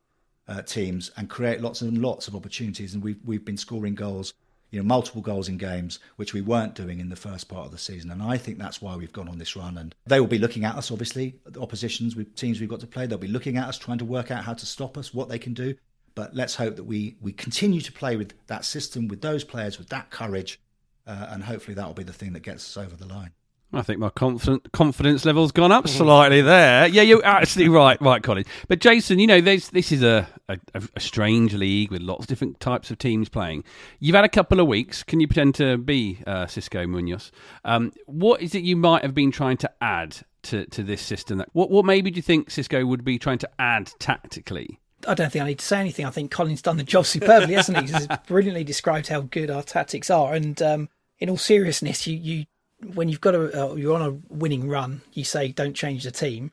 [0.47, 2.93] uh, teams and create lots and lots of opportunities.
[2.93, 4.33] And we've we've been scoring goals,
[4.73, 7.71] you know, multiple goals in games, which we weren't doing in the first part of
[7.71, 8.09] the season.
[8.09, 9.77] And I think that's why we've gone on this run.
[9.77, 12.87] And they will be looking at us, obviously, the oppositions with teams we've got to
[12.87, 13.05] play.
[13.05, 15.37] They'll be looking at us, trying to work out how to stop us, what they
[15.37, 15.75] can do.
[16.15, 19.77] But let's hope that we we continue to play with that system, with those players,
[19.77, 20.59] with that courage,
[21.05, 23.31] uh, and hopefully that will be the thing that gets us over the line.
[23.73, 26.87] I think my confident, confidence level's gone up slightly there.
[26.87, 28.45] Yeah, you're absolutely right, right, Colin.
[28.67, 32.59] But Jason, you know, this is a, a, a, strange league with lots of different
[32.59, 33.63] types of teams playing.
[33.99, 35.01] You've had a couple of weeks.
[35.01, 37.31] Can you pretend to be uh, Xisco Munoz?
[37.65, 41.43] Um, what is it you might have been trying to add to, to this system?
[41.53, 44.79] What, what maybe do you think Xisco would be trying to add tactically?
[45.07, 46.05] I don't think I need to say anything.
[46.05, 47.93] I think Colin's done the job superbly, hasn't he?
[47.93, 50.33] He's brilliantly described how good our tactics are.
[50.33, 52.45] And um, in all seriousness, you, you
[52.93, 56.11] when you've got a uh, you're on a winning run, you say don't change the
[56.11, 56.51] team,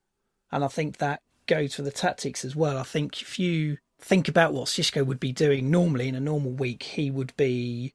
[0.50, 2.78] and I think that goes for the tactics as well.
[2.78, 6.52] I think if you think about what Xisco would be doing normally in a normal
[6.52, 7.94] week, he would be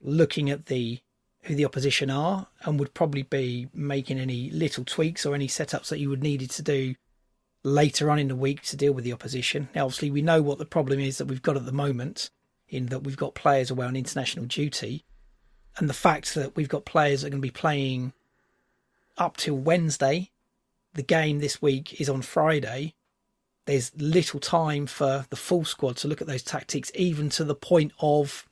[0.00, 1.00] looking at the
[1.44, 5.88] who the opposition are and would probably be making any little tweaks or any setups
[5.88, 6.94] that you would needed to do
[7.62, 9.68] later on in the week to deal with the opposition.
[9.74, 12.30] Now, obviously, we know what the problem is that we've got at the moment,
[12.68, 15.04] in that we've got players away on international duty,
[15.76, 18.12] and the fact that we've got players that are going to be playing
[19.18, 20.30] up till Wednesday.
[20.94, 22.94] The game this week is on Friday.
[23.66, 27.54] There's little time for the full squad to look at those tactics, even to the
[27.54, 28.46] point of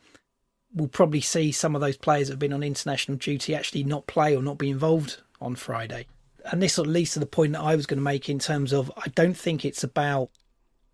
[0.73, 4.07] we'll probably see some of those players that have been on international duty actually not
[4.07, 6.07] play or not be involved on Friday
[6.51, 8.39] and this sort of leads to the point that I was going to make in
[8.39, 10.31] terms of I don't think it's about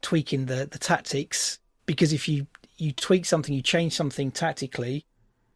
[0.02, 5.04] tweaking the the tactics because if you you tweak something, you change something tactically.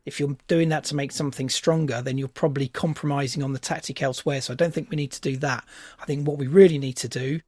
[0.08, 4.02] If you're doing that to make something stronger, then you're probably compromising on the tactic
[4.02, 4.40] elsewhere.
[4.40, 5.64] So I don't think we need to do that.
[6.00, 7.40] I think what we really need to do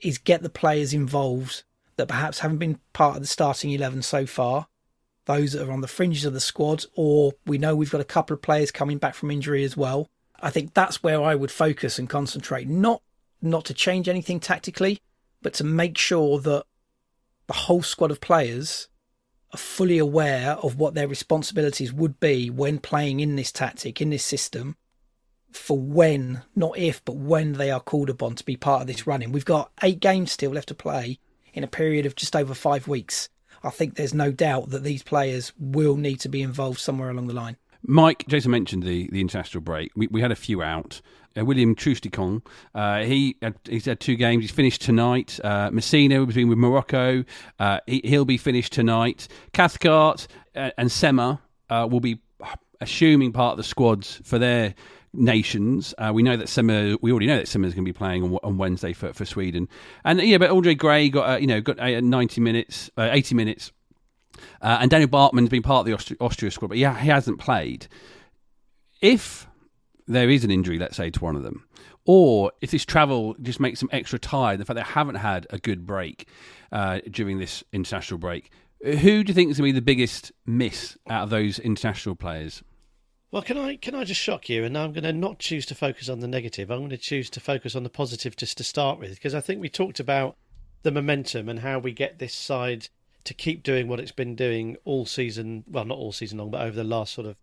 [0.00, 1.64] is get the players involved
[1.96, 4.68] that perhaps haven't been part of the starting 11 so far,
[5.26, 8.04] those that are on the fringes of the squad, or we know we've got a
[8.04, 10.08] couple of players coming back from injury as well.
[10.40, 13.02] I think that's where I would focus and concentrate, not
[13.42, 15.00] not to change anything tactically,
[15.40, 16.64] but to make sure that
[17.46, 18.88] the whole squad of players
[19.56, 24.24] fully aware of what their responsibilities would be when playing in this tactic, in this
[24.24, 24.76] system,
[25.50, 29.06] for when, not if, but when they are called upon to be part of this
[29.06, 29.32] running.
[29.32, 31.18] We've got eight games still left to play
[31.52, 33.28] in a period of just over five weeks.
[33.62, 37.26] I think there's no doubt that these players will need to be involved somewhere along
[37.26, 37.56] the line.
[37.82, 39.92] Mike, Jason mentioned the, the international break.
[39.96, 41.00] We, we had a few out.
[41.38, 42.42] Uh, William Troost-Ekong,
[42.74, 44.42] uh, he had, he's had two games.
[44.42, 45.38] He's finished tonight.
[45.44, 47.24] Uh, Masina has been with Morocco.
[47.58, 49.28] Uh, he, will be finished tonight.
[49.52, 52.20] Cathcart uh, and Sema uh, will be
[52.80, 54.74] assuming part of the squads for their
[55.12, 55.94] nations.
[55.98, 58.24] Uh, we know that Sema, we already know that Sema is going to be playing
[58.24, 59.68] on, on Wednesday for, for Sweden.
[60.04, 63.72] And yeah, but Andre Gray got uh, you know got uh, ninety minutes, eighty minutes
[64.62, 67.38] uh, and Daniel Bachmann's been part of the Austria, Austria squad, but yeah, he hasn't
[67.38, 67.86] played.
[69.00, 69.46] If
[70.06, 71.66] there is an injury, let's say, to one of them,
[72.04, 75.58] or if this travel just makes them extra tired, the fact they haven't had a
[75.58, 76.28] good break
[76.72, 78.50] uh, during this international break,
[78.82, 82.14] who do you think is going to be the biggest miss out of those international
[82.14, 82.62] players?
[83.30, 84.64] Well, can I can I just shock you?
[84.64, 86.70] And I'm going to not choose to focus on the negative.
[86.70, 89.40] I'm going to choose to focus on the positive just to start with, because I
[89.40, 90.36] think we talked about
[90.82, 92.88] the momentum and how we get this side
[93.24, 95.64] to keep doing what it's been doing all season.
[95.66, 97.36] Well, not all season long, but over the last sort of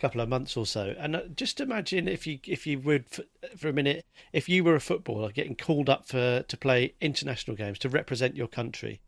[0.00, 0.94] couple of months or so.
[0.98, 3.22] And uh, just imagine if you if you would for,
[3.56, 7.56] for, a minute, if you were a footballer getting called up for to play international
[7.56, 9.00] games to represent your country,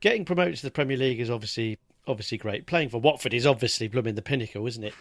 [0.00, 1.78] getting promoted to the Premier League is obviously
[2.08, 2.66] obviously great.
[2.66, 4.94] Playing for Watford is obviously blooming the pinnacle, isn't it?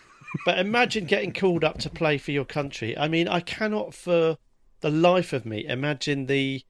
[0.45, 2.97] but imagine getting called up to play for your country.
[2.97, 4.37] I mean, I cannot for
[4.81, 6.63] the life of me imagine the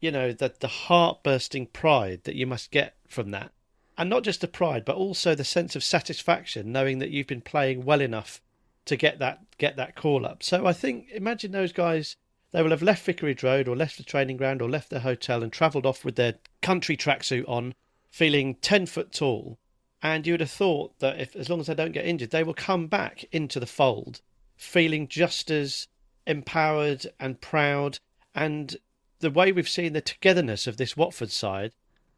[0.00, 3.52] you know the the heart bursting pride that you must get from that.
[3.98, 7.42] And not just the pride, but also the sense of satisfaction knowing that you've been
[7.42, 8.40] playing well enough
[8.86, 10.42] to get that get that call up.
[10.42, 12.16] So I think imagine those guys
[12.52, 15.42] they will have left Vicarage Road or left the training ground or left their hotel
[15.42, 17.74] and travelled off with their country tracksuit on,
[18.10, 19.58] feeling 10 foot tall.
[20.02, 22.42] And you would have thought that if, as long as they don't get injured, they
[22.42, 24.20] will come back into the fold
[24.60, 25.88] feeling just as
[26.26, 27.98] empowered and proud.
[28.34, 28.76] And
[29.20, 31.72] the way we've seen the togetherness of this Watford side,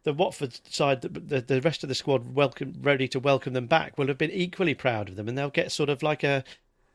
[0.05, 3.97] the Watford side, the, the, rest of the squad welcome, ready to welcome them back,
[3.97, 6.43] will have been equally proud of them, and they'll get sort of like a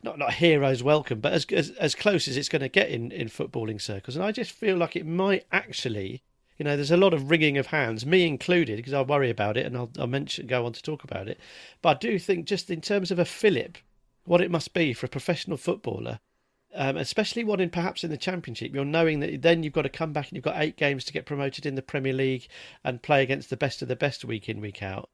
[0.03, 2.89] not not a hero's welcome, but as as, as close as it's going to get
[2.89, 4.15] in, in footballing circles.
[4.15, 6.21] And I just feel like it might actually,
[6.57, 9.57] you know, there's a lot of wringing of hands, me included, because I worry about
[9.57, 11.39] it, and I'll, I'll mention go on to talk about it.
[11.81, 13.77] But I do think, just in terms of a fillip,
[14.25, 16.19] what it must be for a professional footballer,
[16.77, 18.73] um, especially one in perhaps in the Championship.
[18.73, 21.13] You're knowing that then you've got to come back and you've got eight games to
[21.13, 22.47] get promoted in the Premier League
[22.83, 25.09] and play against the best of the best week in week out.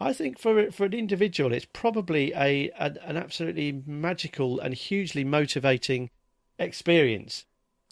[0.00, 5.24] I think for for an individual, it's probably a an, an absolutely magical and hugely
[5.24, 6.10] motivating
[6.58, 7.44] experience.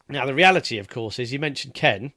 [0.09, 2.13] Now, the reality, of course, is you mentioned Ken.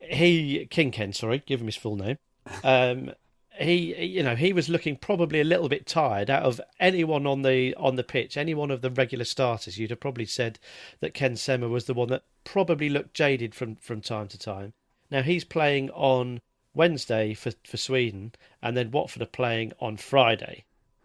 [0.00, 2.16] He King Ken, sorry, give him his full name.
[2.64, 3.12] Um,
[3.58, 7.42] he you know he was looking probably a little bit tired out of anyone on
[7.42, 9.78] the on the pitch any one of the regular starters.
[9.78, 10.58] You'd have probably said
[11.00, 14.72] that Ken Sema was the one that probably looked jaded from from time to time.
[15.10, 16.40] Now he's playing on
[16.74, 20.64] Wednesday for for Sweden and then Watford are playing on Friday.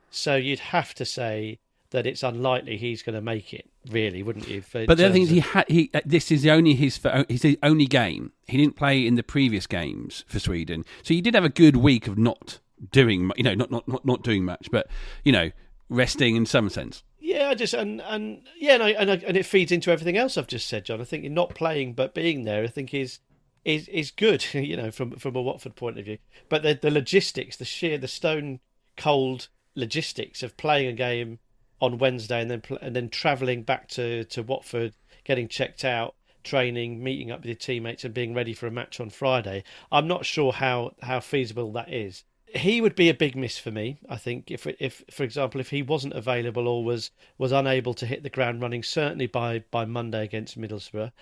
[0.10, 1.60] So you'd have to say
[1.91, 4.63] that it's unlikely he's going to make it, really, wouldn't you?
[4.71, 5.89] But the other thing is, he had he.
[5.93, 6.99] Uh, this is only his
[7.30, 8.32] his only game.
[8.47, 11.77] He didn't play in the previous games for Sweden, so he did have a good
[11.77, 12.60] week of not
[12.91, 14.88] doing, you know, not not not, not doing much, but
[15.23, 15.51] you know,
[15.89, 17.04] resting in some sense.
[17.19, 20.17] Yeah, I just and and yeah, and I, and, I, and it feeds into everything
[20.17, 21.01] else I've just said, John.
[21.01, 23.19] I think not playing but being there, I think is
[23.65, 26.17] is is good, you know, from from a Watford point of view.
[26.47, 28.62] But the the logistics, the sheer, the stone
[28.97, 31.39] cold logistics of playing a game
[31.82, 37.04] on Wednesday and then and then travelling back to, to Watford, getting checked out, training,
[37.04, 39.63] meeting up with your teammates, and being ready for a match on Friday.
[39.91, 42.24] I'm not sure how, how feasible that is.
[42.54, 43.98] He would be a big miss for me.
[44.10, 48.06] I think if if for example if he wasn't available or was was unable to
[48.06, 51.13] hit the ground running, certainly by by Monday against Middlesbrough.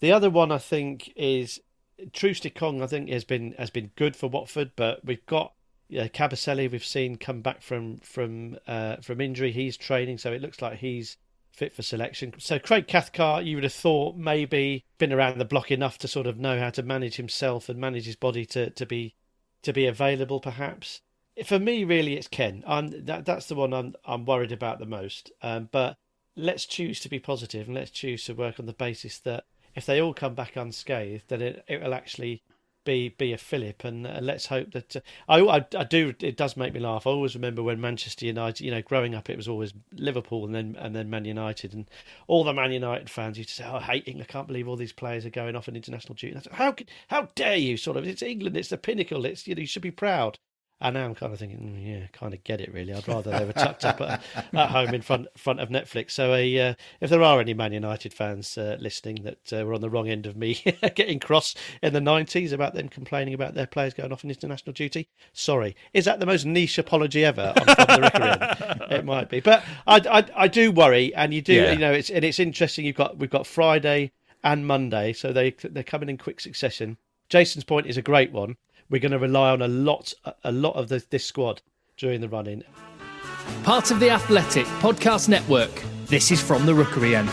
[0.00, 1.60] The other one I think is
[2.14, 2.82] Troost-Ekong.
[2.82, 5.52] I think has been has been good for Watford, but we've got
[5.88, 9.52] yeah, Kabasele we've seen come back from from uh, from injury.
[9.52, 11.16] He's training, so it looks like he's
[11.52, 12.32] fit for selection.
[12.38, 16.26] So Craig Cathcart, you would have thought maybe been around the block enough to sort
[16.26, 19.14] of know how to manage himself and manage his body to, to be
[19.62, 21.00] to be available, perhaps.
[21.44, 22.62] For me, really, it's Ken.
[22.66, 25.30] I'm, that, that's the one I'm I'm worried about the most.
[25.42, 25.96] Um, but
[26.36, 29.44] let's choose to be positive and let's choose to work on the basis that
[29.74, 32.42] if they all come back unscathed, then it it will actually
[32.84, 36.14] be be a fillip, and uh, let's hope that uh, I, I, I do.
[36.20, 37.06] It does make me laugh.
[37.06, 40.54] I always remember when Manchester United, you know, growing up, it was always Liverpool and
[40.54, 41.88] then and then Man United, and
[42.26, 44.28] all the Man United fans used to say, "Oh, I hate England.
[44.28, 46.74] I can't believe all these players are going off on international duty." how
[47.08, 47.76] how dare you?
[47.76, 48.56] Sort of, it's England.
[48.56, 49.24] It's the pinnacle.
[49.24, 50.38] It's you know, you should be proud.
[50.84, 52.92] And now I'm kind of thinking, mm, yeah, kind of get it really.
[52.92, 56.10] I'd rather they were tucked up at, at, home in front front of Netflix.
[56.10, 59.72] So, a, uh, if there are any Man United fans uh, listening that uh, were
[59.72, 60.62] on the wrong end of me
[60.94, 64.74] getting cross in the 90s about them complaining about their players going off on international
[64.74, 65.74] duty, sorry.
[65.94, 70.26] Is that the most niche apology ever on the It might be, but I, I,
[70.36, 71.72] I do worry, and you do, yeah.
[71.72, 72.84] you know, it's and it's interesting.
[72.84, 76.98] You've got we've got Friday and Monday, so they they're coming in quick succession.
[77.30, 78.58] Jason's point is a great one
[78.94, 81.60] we're going to rely on a lot, a lot of the, this squad
[81.96, 82.62] during the running.
[83.64, 85.82] Part of the Athletic Podcast Network.
[86.06, 87.28] This is from the Rookery End.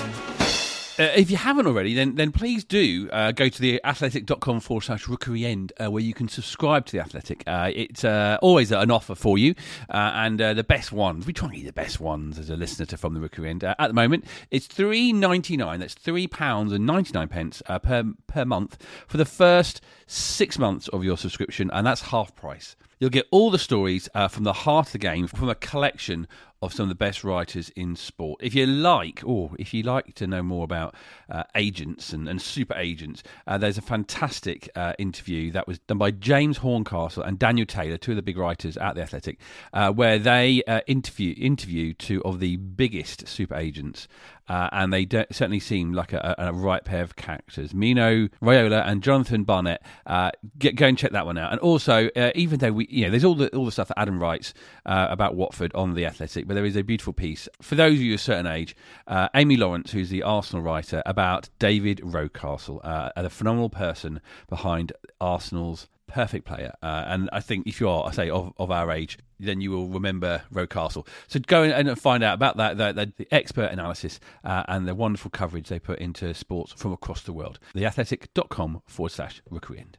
[1.02, 4.82] Uh, if you haven't already, then then please do uh, go to the athletic.com forward
[4.82, 7.44] slash rookery end uh, where you can subscribe to the Athletic.
[7.48, 9.56] Uh, it's uh, always an offer for you,
[9.90, 11.26] uh, and the best ones.
[11.26, 13.64] We try and get the best ones as a listener to From the Rookery End.
[13.64, 15.80] at the moment, it's three ninety nine.
[15.80, 20.88] That's three pounds and ninety nine pence per per month for the first six months
[20.90, 22.76] of your subscription, and that's half price.
[23.00, 26.28] You'll get all the stories from the heart of the game from a collection
[26.62, 28.40] of some of the best writers in sport.
[28.44, 30.94] If you like, or if you like to know more about
[31.30, 35.98] uh, agents and, and, super agents, uh, there's a fantastic uh, interview that was done
[35.98, 39.40] by James Horncastle and Daniel Taylor, two of the big writers at the Athletic,
[39.74, 44.08] uh, where they uh, interview interview two of the biggest super agents
[44.48, 47.74] uh, and they certainly seem like a, a, right pair of characters.
[47.74, 49.82] Mino Raiola and Jonathan Barnett.
[50.06, 51.52] Uh, get, go and check that one out.
[51.52, 54.00] And also, uh, even though we, you know, there's all the all the stuff that
[54.00, 54.54] Adam writes
[54.86, 58.02] uh, about Watford on the Athletic, but there is a beautiful piece for those of
[58.02, 58.76] you a certain age.
[59.08, 64.94] Uh, Amy Lawrence, who's the Arsenal writer, about David Rocastle, uh, a phenomenal person behind
[65.20, 66.74] Arsenal's perfect player.
[66.84, 69.72] Uh, and I think if you are, I say, of, of our age, then you
[69.72, 71.08] will remember Rocastle.
[71.28, 75.32] So go and find out about that, that the expert analysis uh, and the wonderful
[75.32, 77.60] coverage they put into sports from across the world.
[77.74, 79.98] Theathletic.com forward slash rookery end.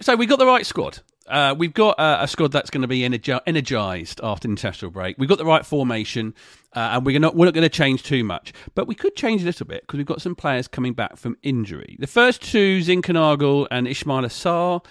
[0.00, 1.00] So we got the right squad.
[1.26, 5.16] Uh, we've got uh, a squad that's going to be energi- energized after international break.
[5.18, 6.34] We've got the right formation,
[6.74, 9.40] uh, and we're not we're not going to change too much, but we could change
[9.42, 11.96] a little bit because we've got some players coming back from injury.
[11.98, 14.84] The first two, Zinkernagel and Ismaila Sarr.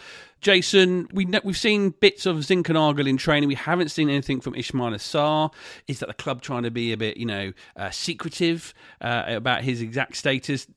[0.44, 3.48] Jason, we we've seen bits of Zinkernagel in training.
[3.48, 5.54] We haven't seen anything from Ismaila Sarr.
[5.88, 9.62] Is that the club trying to be a bit, you know, uh, secretive uh, about
[9.64, 10.68] his exact status?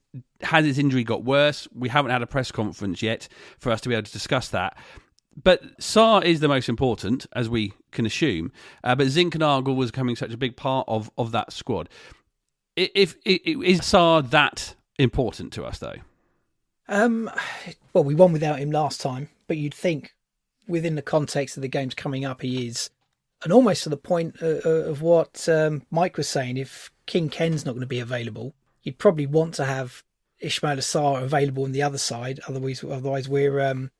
[0.40, 1.66] Has his injury got worse?
[1.74, 4.78] We haven't had a press conference yet for us to be able to discuss that.
[5.42, 8.52] But Sarr is the most important, as we can assume.
[8.84, 11.88] Uh, but Zinkernagel was becoming such a big part of, of that squad.
[12.76, 15.96] If, if, if is Sarr that important to us, though?
[16.88, 17.30] Um,
[17.92, 20.14] well, we won without him last time, but you'd think
[20.68, 22.90] within the context of the games coming up, he is.
[23.42, 27.28] And almost to the point uh, uh, of what um, Mike was saying, if King
[27.28, 30.02] Ken's not going to be available, you'd probably want to have
[30.42, 32.40] Ismaila Sarr available on the other side.
[32.48, 33.90] Otherwise, otherwise we're um,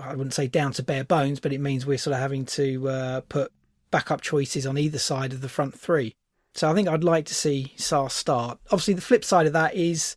[0.00, 2.88] I wouldn't say down to bare bones, but it means we're sort of having to
[2.88, 3.52] uh, put
[3.90, 6.14] backup choices on either side of the front three.
[6.54, 8.58] So I think I'd like to see Sarr start.
[8.66, 10.16] Obviously, the flip side of that is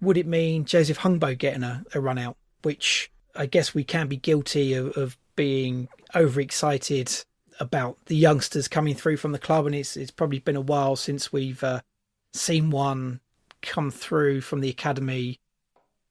[0.00, 4.08] would it mean Joseph Hungbo getting a, a run out, which I guess we can
[4.08, 7.24] be guilty of, of being overexcited
[7.58, 10.96] about the youngsters coming through from the club, and it's it's probably been a while
[10.96, 11.80] since we've uh,
[12.32, 13.20] seen one
[13.62, 15.40] come through from the academy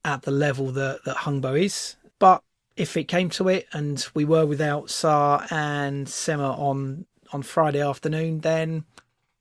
[0.04, 1.96] at the level that that Hungbo is.
[2.18, 2.42] But
[2.76, 7.80] if it came to it, and we were without Sarr and Sema on on Friday
[7.80, 8.84] afternoon, then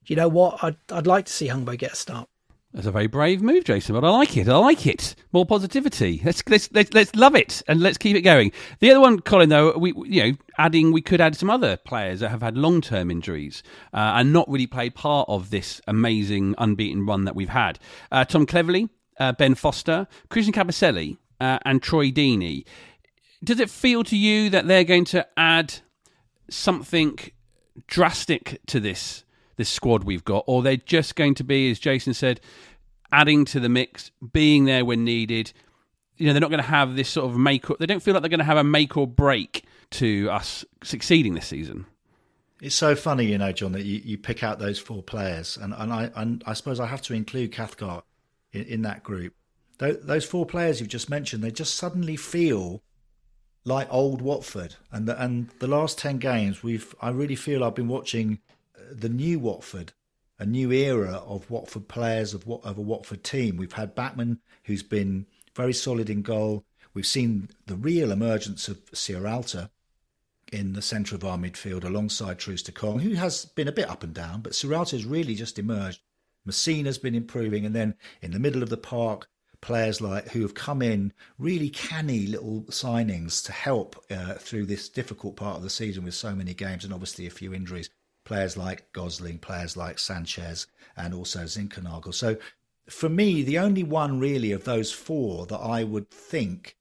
[0.05, 0.63] you know what?
[0.63, 2.29] I'd I'd like to see Hungbo get a start.
[2.75, 4.49] That's a very brave move, Jason, but I like it.
[4.49, 5.15] I like it.
[5.31, 6.21] More positivity.
[6.25, 8.51] Let's let's let's, let's love it and let's keep it going.
[8.81, 12.19] The other one, Colin, though, we you know, adding we could add some other players
[12.19, 13.63] that have had long term injuries
[13.93, 17.79] uh, and not really played part of this amazing unbeaten run that we've had.
[18.11, 18.89] Uh, Tom Cleverley,
[19.21, 22.65] uh, Ben Foster, Christian Kabasele, uh, and Troy Deeney.
[23.41, 25.75] Does it feel to you that they're going to add
[26.49, 27.17] something
[27.87, 29.23] drastic to this
[29.57, 32.39] this squad we've got, or they're just going to be, as Jason said,
[33.11, 35.53] adding to the mix, being there when needed.
[36.17, 37.69] You know, they're not going to have this sort of make.
[37.69, 40.65] Or, they don't feel like they're going to have a make or break to us
[40.83, 41.85] succeeding this season.
[42.61, 45.73] It's so funny, you know, John, that you, you pick out those four players, and
[45.77, 48.05] and I and I suppose I have to include Cathcart
[48.53, 49.33] in, in that group.
[49.77, 52.81] Those four players you've just mentioned, they just suddenly feel
[53.65, 57.75] like old Watford, and the, and the last ten games, we've I really feel I've
[57.75, 58.39] been watching
[58.91, 59.93] the new Watford,
[60.39, 63.57] a new era of Watford players of of a Watford team.
[63.57, 66.65] We've had Bachmann, who's been very solid in goal.
[66.93, 69.69] We've seen the real emergence of Sierralta
[70.51, 74.13] in the centre of our midfield alongside Troost-Ekong, who has been a bit up and
[74.13, 76.01] down, but Sierralta has really just emerged.
[76.47, 79.27] Masina's been improving, and then in the middle of the park,
[79.61, 84.87] players like who have come in really canny little signings to help uh, through this
[84.89, 87.89] difficult part of the season with so many games and obviously a few injuries
[88.25, 90.67] players like Gosling, players like Sanchez,
[90.97, 92.13] and also Zinkernagel.
[92.13, 92.37] So
[92.89, 96.75] for me, the only one really of those four that I would think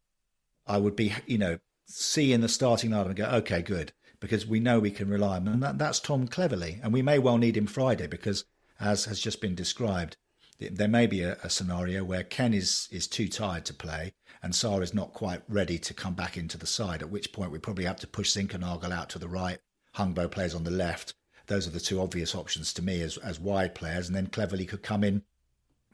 [0.66, 4.46] I would be, you know, see in the starting lineup and go, okay, good, because
[4.46, 5.54] we know we can rely on him.
[5.54, 6.80] And that, that's Tom Cleverley.
[6.82, 8.44] And we may well need him Friday because,
[8.80, 10.16] as has just been described,
[10.58, 14.52] there may be a, a scenario where Ken is, is too tired to play and
[14.52, 17.58] Sarr is not quite ready to come back into the side, at which point we
[17.58, 19.58] probably have to push Zinkernagel out to the right.
[19.96, 21.14] Hungbo plays on the left
[21.46, 24.66] those are the two obvious options to me as as wide players, and then Cleverley
[24.68, 25.22] could come in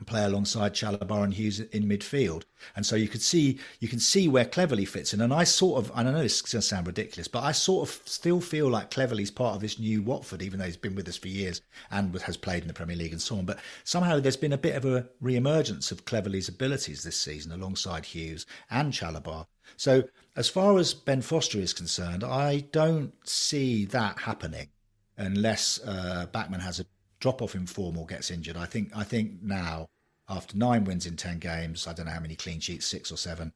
[0.00, 2.44] and play alongside Chalobah and Hughes in midfield.
[2.74, 5.20] And so you could see you can see where Cleverley fits in.
[5.20, 7.52] And I sort of, and I know this is going to sound ridiculous, but I
[7.52, 10.94] sort of still feel like Cleverley's part of this new Watford, even though he's been
[10.94, 13.44] with us for years and has played in the Premier League and so on.
[13.44, 18.06] But somehow there's been a bit of a re-emergence of Cleverley's abilities this season alongside
[18.06, 19.46] Hughes and Chalobah.
[19.76, 24.68] So as far as Ben Foster is concerned, I don't see that happening
[25.20, 26.86] unless uh, Bachmann has a
[27.20, 28.56] drop off in form or gets injured.
[28.56, 29.88] I think I think now
[30.28, 33.16] after nine wins in ten games, I don't know how many clean sheets, six or
[33.16, 33.52] seven.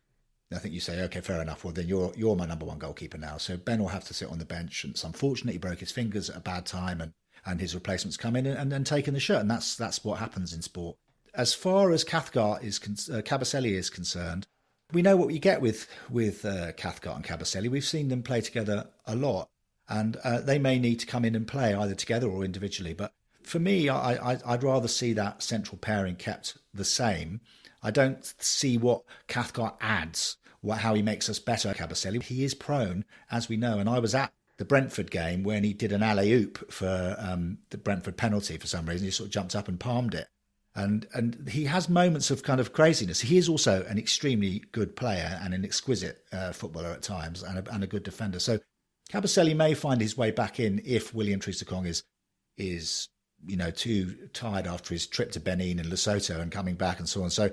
[0.53, 1.65] I think you say, okay, fair enough.
[1.65, 3.39] Well, then you're you're my number one goalkeeper now.
[3.39, 4.85] So Ben will have to sit on the bench.
[4.85, 7.13] And it's unfortunate he broke his fingers at a bad time, and
[7.47, 10.53] and his replacements come in and, and taking the shirt, and that's that's what happens
[10.53, 10.97] in sport.
[11.35, 12.79] As far as Cathcart is
[13.11, 14.47] uh, Kabasele is concerned,
[14.93, 17.71] we know what we get with with uh, Cathcart and Kabasele.
[17.71, 19.49] We've seen them play together a lot.
[19.89, 22.95] And uh, they may need to come in and play either together or individually.
[22.95, 23.13] But
[23.43, 27.41] for me, I, I, I'd rather see that central pairing kept the same.
[27.83, 32.23] I don't see what Cathcart adds, what, how he makes us better, Kabasele.
[32.23, 35.73] He is prone, as we know, and I was at the Brentford game when he
[35.73, 39.05] did an alley oop for um, the Brentford penalty for some reason.
[39.05, 40.29] He sort of jumped up and palmed it.
[40.77, 43.21] And and he has moments of kind of craziness.
[43.21, 47.59] He is also an extremely good player and an exquisite uh, footballer at times and
[47.59, 48.41] a, and a good defender.
[48.41, 48.59] So
[49.13, 52.03] Kabasele may find his way back in if William Troost-Ekong is
[52.57, 53.09] is
[53.47, 57.09] you know too tired after his trip to Benin and Lesotho and coming back and
[57.09, 57.31] so on.
[57.31, 57.51] So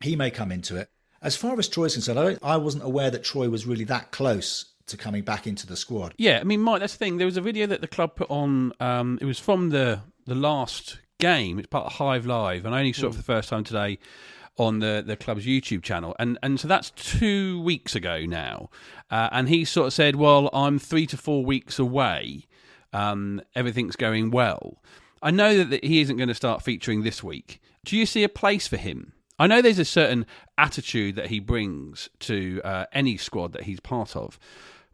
[0.00, 0.88] he may come into it.
[1.22, 4.72] As far as Troy's concerned, I, I wasn't aware that Troy was really that close
[4.86, 6.14] to coming back into the squad.
[6.18, 7.18] Yeah, I mean, Mike, that's the thing.
[7.18, 8.72] There was a video that the club put on.
[8.80, 11.58] Um, it was from the the last game.
[11.58, 13.98] It's part of Hive Live, and I only saw it for the first time today
[14.58, 18.70] on the the club's YouTube channel, and and so that's two weeks ago now.
[19.10, 22.46] Uh, and he sort of said, "Well, I'm three to four weeks away.
[22.92, 24.82] Um, everything's going well."
[25.22, 27.60] I know that, he isn't going to start featuring this week.
[27.84, 29.12] Do you see a place for him?
[29.38, 30.26] I know there's a certain
[30.58, 34.38] attitude that he brings to uh, any squad that he's part of.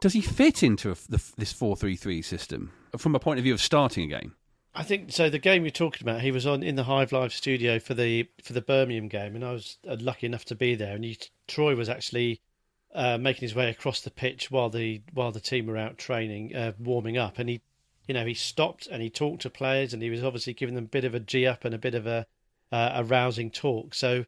[0.01, 3.45] Does he fit into a, the, this four three three system from a point of
[3.45, 4.35] view of starting a game?
[4.79, 5.29] I think so.
[5.29, 8.29] The game you're talking about, he was on in the Hive Live studio for the
[8.45, 10.95] for the Birmingham game, and I was uh, lucky enough to be there.
[10.95, 11.19] And he,
[11.49, 12.41] Troy was actually
[12.95, 16.55] uh, making his way across the pitch while the while the team were out training,
[16.55, 17.61] uh, warming up, and he,
[18.07, 20.85] you know, he stopped and he talked to players, and he was obviously giving them
[20.85, 22.25] a bit of a g up and a bit of a
[22.71, 23.95] uh, a rousing talk.
[23.95, 24.27] So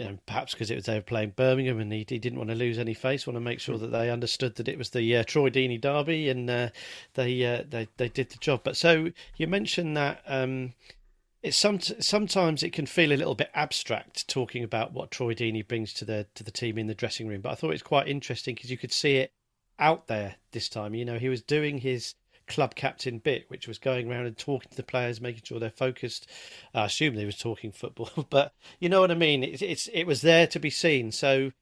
[0.00, 2.48] you know, perhaps because it was they were playing Birmingham and he, he didn't want
[2.48, 5.14] to lose any face, want to make sure that they understood that it was the
[5.14, 6.70] uh, Troy Deeney derby and uh,
[7.14, 8.62] they, uh, they they did the job.
[8.64, 10.72] But so you mentioned that um,
[11.42, 15.68] it's some sometimes it can feel a little bit abstract talking about what Troy Deeney
[15.68, 17.42] brings to the to the team in the dressing room.
[17.42, 19.34] But I thought it was quite interesting because you could see it
[19.78, 20.94] out there this time.
[20.94, 22.14] You know, he was doing his
[22.50, 25.70] club captain bit, which was going around and talking to the players, making sure they're
[25.70, 26.26] focused.
[26.74, 29.42] I assume they was talking football, but you know what I mean.
[29.42, 31.12] It, it's it was there to be seen.
[31.12, 31.52] So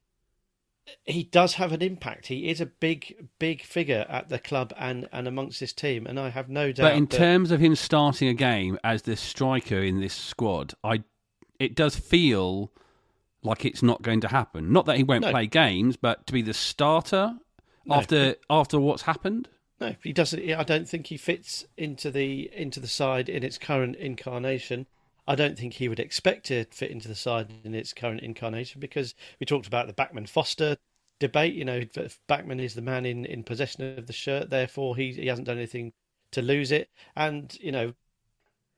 [1.05, 2.27] he does have an impact.
[2.27, 6.19] He is a big, big figure at the club and, and amongst this team, and
[6.19, 6.83] I have no doubt.
[6.83, 10.73] But in that, terms of him starting a game as the striker in this squad,
[10.83, 11.03] I
[11.59, 12.71] it does feel
[13.43, 14.71] like it's not going to happen.
[14.71, 15.31] Not that he won't No.
[15.31, 17.37] play games, but to be the starter
[17.85, 17.95] No.
[17.95, 19.49] after after what's happened.
[19.81, 20.41] No, he doesn't.
[20.51, 24.87] I don't think he fits into the into the side in its current incarnation.
[25.27, 28.81] I don't think he would expect to fit into the side in its current incarnation
[28.81, 30.77] because we talked about the Bachmann Foster
[31.19, 31.53] debate.
[31.53, 31.83] You know,
[32.27, 35.57] Bachmann is the man in, in possession of the shirt, therefore he he hasn't done
[35.57, 35.93] anything
[36.31, 36.89] to lose it.
[37.15, 37.93] And you know,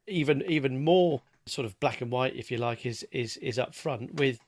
[0.07, 3.73] even even more sort of black and white, if you like, is is is up
[3.73, 4.39] front with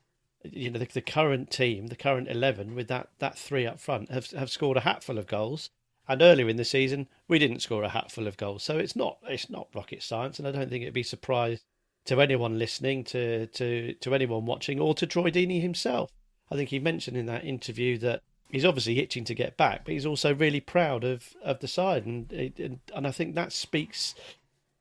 [0.44, 4.10] you know the, the current team, the current eleven with that that three up front
[4.10, 5.70] have have scored a hatful of goals.
[6.06, 9.18] And earlier in the season, we didn't score a hatful of goals, so it's not
[9.26, 11.64] it's not rocket science, and I don't think it'd be a surprise
[12.04, 16.10] to anyone listening, to to to anyone watching, or to Troy Deeney himself.
[16.50, 19.92] I think he mentioned in that interview that he's obviously itching to get back, but
[19.92, 24.14] he's also really proud of of the side, and and, and I think that speaks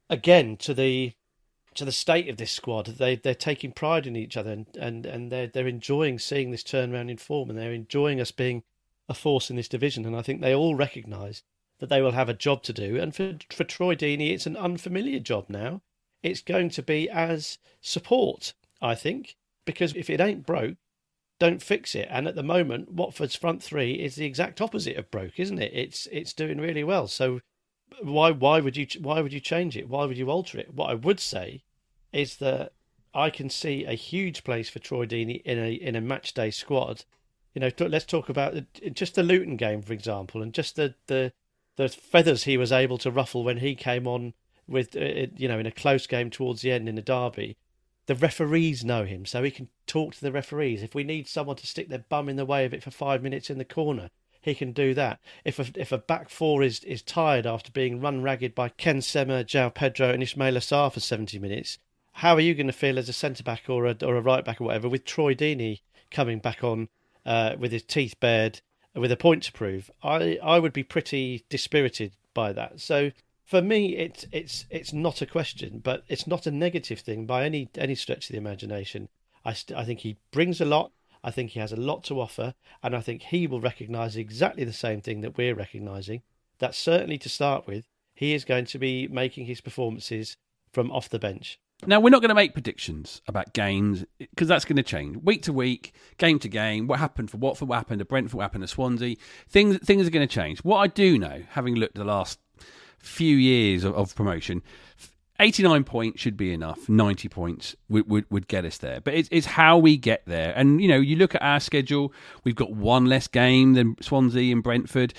[0.09, 1.13] again to the
[1.75, 2.85] to the state of this squad.
[2.85, 6.63] They they're taking pride in each other, and and, and they're they're enjoying seeing this
[6.63, 8.63] turnaround in form, and they're enjoying us being
[9.09, 10.05] a force in this division.
[10.05, 11.43] And I think they all recognise
[11.79, 12.97] that they will have a job to do.
[12.99, 15.81] And for for Troy Deeney, it's an unfamiliar job now.
[16.21, 19.35] It's going to be as support, I think,
[19.65, 20.77] because if it ain't broke,
[21.39, 22.07] don't fix it.
[22.09, 25.71] And at the moment, Watford's front three is the exact opposite of broke, isn't it?
[25.73, 27.07] It's it's doing really well.
[27.07, 27.41] So
[28.01, 29.89] why why would you why would you change it?
[29.89, 30.73] Why would you alter it?
[30.73, 31.63] What I would say
[32.11, 32.73] is that
[33.13, 36.51] I can see a huge place for Troy Deeney in a in a match day
[36.51, 37.03] squad.
[37.53, 38.55] You know, let's talk about
[38.93, 41.33] just the Luton game, for example, and just the the
[41.75, 44.33] the feathers he was able to ruffle when he came on
[44.67, 47.57] with uh, you know in a close game towards the end in a derby.
[48.05, 50.83] The referees know him, so he can talk to the referees.
[50.83, 53.23] If we need someone to stick their bum in the way of it for five
[53.23, 54.09] minutes in the corner,
[54.41, 55.21] he can do that.
[55.45, 59.01] If a, if a back four is, is tired after being run ragged by Ken
[59.01, 61.79] Sema, João Pedro, and Ismaila Sarr for 70 minutes,
[62.11, 64.43] how are you going to feel as a centre back or a, or a right
[64.43, 65.79] back or whatever with Troy Deeney
[66.11, 66.89] coming back on
[67.25, 68.61] uh, with his teeth bared
[68.95, 69.89] with a point to prove?
[70.03, 72.79] I, I would be pretty dispirited by that.
[72.79, 73.11] So
[73.45, 77.45] for me, it's it's it's not a question, but it's not a negative thing by
[77.45, 79.09] any any stretch of the imagination.
[79.45, 80.91] I st- I think he brings a lot.
[81.23, 84.63] I think he has a lot to offer, and I think he will recognise exactly
[84.63, 86.21] the same thing that we're recognising.
[86.59, 90.37] That certainly to start with, he is going to be making his performances
[90.71, 91.59] from off the bench.
[91.87, 95.43] Now, we're not going to make predictions about games because that's going to change week
[95.43, 96.87] to week, game to game.
[96.87, 99.15] What happened for Watford, what happened to Brentford, what happened to Swansea.
[99.49, 100.59] Things, things are going to change.
[100.63, 102.39] What I do know, having looked at the last
[102.99, 104.61] few years of, of promotion,
[105.39, 106.87] 89 points should be enough.
[106.87, 109.01] 90 points would, would, would get us there.
[109.01, 110.53] But it's, it's how we get there.
[110.55, 112.13] And, you know, you look at our schedule,
[112.43, 115.13] we've got one less game than Swansea and Brentford.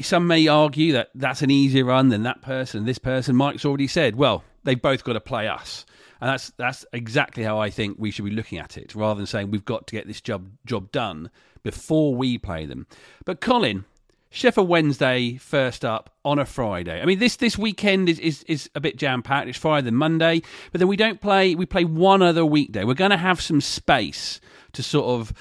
[0.00, 3.36] Some may argue that that's an easier run than that person, this person.
[3.36, 5.84] Mike's already said, well, they've both got to play us.
[6.20, 9.26] And that's that's exactly how I think we should be looking at it, rather than
[9.26, 11.30] saying we've got to get this job job done
[11.62, 12.86] before we play them.
[13.24, 13.84] But Colin,
[14.30, 17.02] Sheffield Wednesday first up on a Friday.
[17.02, 19.48] I mean, this this weekend is is, is a bit jam packed.
[19.48, 21.54] It's Friday and Monday, but then we don't play.
[21.54, 22.84] We play one other weekday.
[22.84, 24.40] We're going to have some space
[24.72, 25.32] to sort of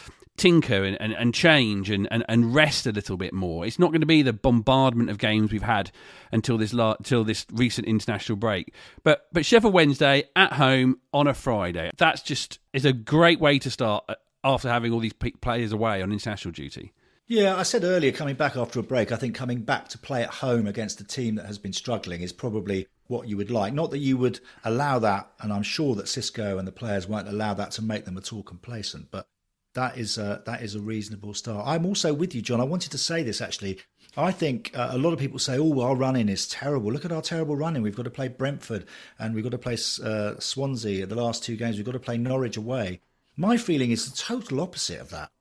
[0.42, 3.64] tinker and, and, and change and, and, and rest a little bit more.
[3.64, 5.92] It's not going to be the bombardment of games we've had
[6.32, 8.74] until this la- until this recent international break.
[9.04, 11.92] But but Sheffield Wednesday at home on a Friday.
[11.98, 16.02] That's just is a great way to start uh, after having all these players away
[16.02, 16.92] on international duty.
[17.28, 20.24] Yeah, I said earlier, coming back after a break, I think coming back to play
[20.24, 23.74] at home against a team that has been struggling is probably what you would like.
[23.74, 27.28] Not that you would allow that, and I'm sure that Xisco and the players won't
[27.28, 29.28] allow that to make them at all complacent, but
[29.74, 31.66] that is a, that is a reasonable start.
[31.68, 32.60] I'm also with you, John.
[32.60, 33.80] I wanted to say this actually.
[34.18, 36.92] I think uh, a lot of people say, "Oh, our running is terrible.
[36.92, 37.82] Look at our terrible running.
[37.82, 38.86] We've got to play Brentford
[39.18, 41.04] and we've got to play uh, Swansea.
[41.04, 43.02] At the last two games, we've got to play Norwich away."
[43.38, 45.32] My feeling is the total opposite of that.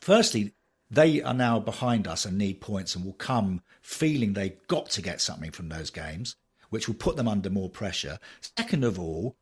[0.00, 0.54] Firstly,
[0.90, 5.02] they are now behind us and need points and will come feeling they've got to
[5.02, 6.36] get something from those games,
[6.70, 8.18] which will put them under more pressure.
[8.56, 9.36] Second of all,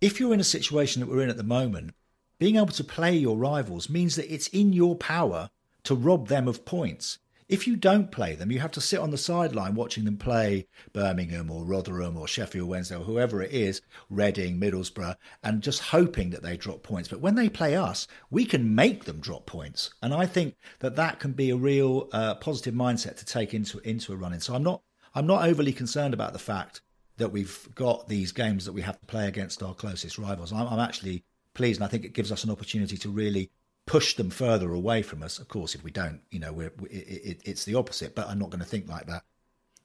[0.00, 1.94] if you're in a situation that we're in at the moment,
[2.38, 5.50] being able to play your rivals means that it's in your power
[5.84, 7.18] to rob them of points.
[7.46, 10.66] If you don't play them, you have to sit on the sideline watching them play
[10.94, 16.30] Birmingham or Rotherham or Sheffield Wednesday or whoever it is, Reading, Middlesbrough, and just hoping
[16.30, 17.08] that they drop points.
[17.08, 20.96] But when they play us, we can make them drop points, and I think that
[20.96, 24.40] that can be a real uh, positive mindset to take into into a running.
[24.40, 24.80] So I'm not
[25.14, 26.80] I'm not overly concerned about the fact
[27.18, 30.52] that we've got these games that we have to play against our closest rivals.
[30.52, 31.24] I'm, I'm actually
[31.54, 33.50] pleased, and I think it gives us an opportunity to really
[33.86, 35.38] push them further away from us.
[35.38, 38.14] Of course, if we don't, you know, we're, it, it, it's the opposite.
[38.14, 39.24] But I'm not going to think like that.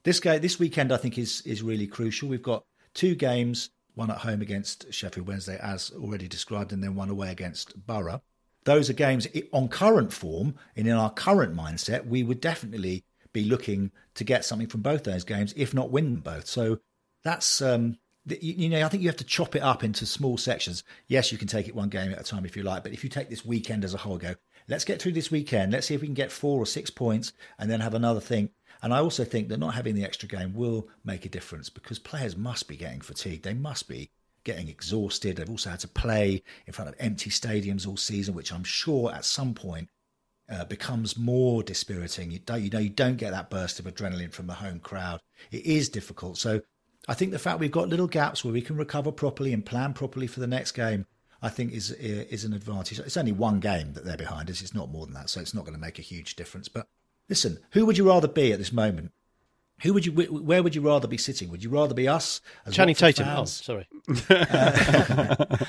[0.03, 2.29] This game, this weekend, I think is is really crucial.
[2.29, 2.63] We've got
[2.93, 7.31] two games, one at home against Sheffield Wednesday, as already described, and then one away
[7.31, 8.21] against Borough.
[8.65, 12.05] Those are games on current form and in our current mindset.
[12.05, 13.03] We would definitely
[13.33, 16.47] be looking to get something from both those games, if not win them both.
[16.47, 16.79] So
[17.23, 17.97] that's um,
[18.31, 20.83] you know, I think you have to chop it up into small sections.
[21.07, 23.03] Yes, you can take it one game at a time if you like, but if
[23.03, 24.35] you take this weekend as a whole, go,
[24.67, 25.71] let's get through this weekend.
[25.71, 28.49] Let's see if we can get four or six points and then have another thing.
[28.81, 31.99] And I also think that not having the extra game will make a difference because
[31.99, 33.43] players must be getting fatigued.
[33.43, 34.09] They must be
[34.43, 35.35] getting exhausted.
[35.35, 39.13] They've also had to play in front of empty stadiums all season, which I'm sure
[39.13, 39.89] at some point
[40.49, 42.31] uh, becomes more dispiriting.
[42.31, 45.19] You you know, you don't get that burst of adrenaline from the home crowd.
[45.51, 46.37] It is difficult.
[46.37, 46.61] So
[47.07, 49.93] I think the fact we've got little gaps where we can recover properly and plan
[49.93, 51.05] properly for the next game,
[51.41, 52.99] I think is is an advantage.
[52.99, 54.61] It's only one game that they're behind us.
[54.61, 56.67] It's not more than that, so it's not going to make a huge difference.
[56.67, 56.87] But
[57.29, 59.11] listen, who would you rather be at this moment?
[59.81, 60.11] Who would you?
[60.11, 61.49] Where would you rather be sitting?
[61.49, 62.41] Would you rather be us?
[62.65, 63.27] As Channing Tatum.
[63.29, 63.87] Oh, sorry.
[64.29, 65.45] Uh,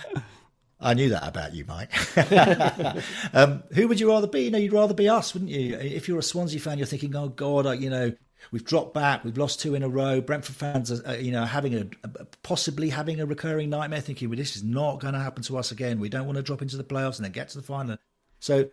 [0.80, 1.92] I knew that about you, Mike.
[3.34, 4.42] um, who would you rather be?
[4.42, 5.76] You know, you'd rather be us, wouldn't you?
[5.76, 8.12] If you're a Swansea fan, you're thinking, "Oh God, I, you know,
[8.50, 9.24] We've dropped back.
[9.24, 10.20] We've lost two in a row.
[10.20, 12.08] Brentford fans are, you know, having a,
[12.42, 15.70] possibly having a recurring nightmare, thinking, "Well, this is not going to happen to us
[15.70, 16.00] again.
[16.00, 17.98] We don't want to drop into the playoffs and then get to the final."
[18.38, 18.70] So,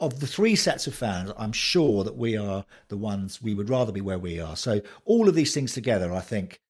[0.00, 3.70] of the three sets of fans, I'm sure that we are the ones we would
[3.70, 4.56] rather be where we are.
[4.56, 6.60] So, all of these things together, I think,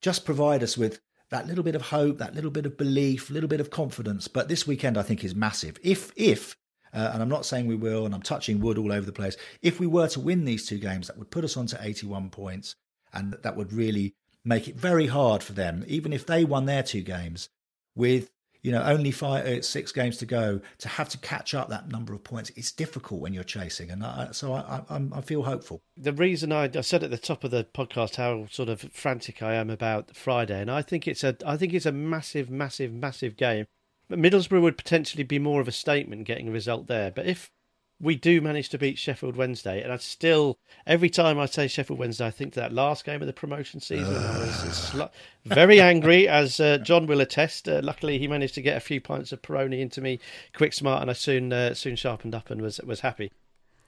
[0.00, 1.00] just provide us with
[1.30, 4.28] that little bit of hope, that little bit of belief, little bit of confidence.
[4.28, 5.78] But this weekend, I think, is massive.
[5.82, 6.56] If if
[6.92, 9.36] uh, and I'm not saying we will, and I'm touching wood all over the place.
[9.62, 12.30] If we were to win these two games, that would put us on to 81
[12.30, 12.76] points,
[13.12, 14.14] and that would really
[14.44, 17.48] make it very hard for them, even if they won their two games
[17.94, 18.30] with
[18.62, 21.90] you know only five uh, six games to go to have to catch up that
[21.90, 22.50] number of points.
[22.56, 25.82] It's difficult when you're chasing and I, so I, I, I feel hopeful.
[25.96, 29.42] The reason I, I said at the top of the podcast how sort of frantic
[29.42, 32.92] I am about Friday and I think it's a I think it's a massive massive
[32.92, 33.66] massive game
[34.12, 37.10] but Middlesbrough would potentially be more of a statement getting a result there.
[37.10, 37.50] But if
[37.98, 41.98] we do manage to beat Sheffield Wednesday, and I still, every time I say Sheffield
[41.98, 44.14] Wednesday, I think that last game of the promotion season.
[44.14, 44.54] I was
[44.90, 45.04] sl-
[45.46, 47.66] very angry, as uh, John will attest.
[47.66, 50.20] Uh, luckily, he managed to get a few pints of Peroni into me
[50.54, 53.32] quick, smart, and I soon uh, soon sharpened up and was was happy.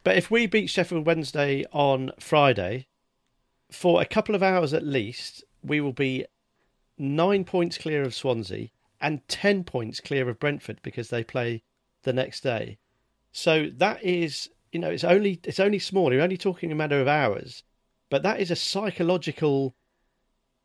[0.04, 2.86] But if we beat Sheffield Wednesday on Friday,
[3.70, 6.24] for a couple of hours at least, we will be
[6.96, 8.70] nine points clear of Swansea
[9.04, 11.62] and 10 points clear of Brentford because they play
[12.04, 12.78] the next day.
[13.32, 16.10] So that is, you know, it's only it's only small.
[16.10, 17.64] You're only talking a matter of hours,
[18.08, 19.76] but that is a psychological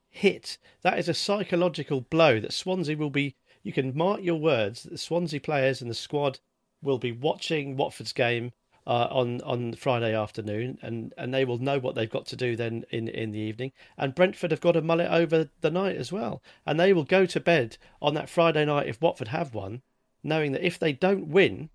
[0.09, 0.57] hit.
[0.83, 3.35] That is a psychological blow that Swansea will be.
[3.61, 6.39] You can mark your words that the Swansea players and the squad
[6.81, 8.53] will be watching Watford's game
[8.89, 12.55] uh, on on Friday afternoon, and, and they will know what they've got to do
[12.55, 13.71] then in in the evening.
[13.99, 17.03] And Brentford have got to mull it over the night as well, and they will
[17.03, 19.83] go to bed on that Friday night if Watford have won,
[20.23, 21.69] knowing that if they don't win,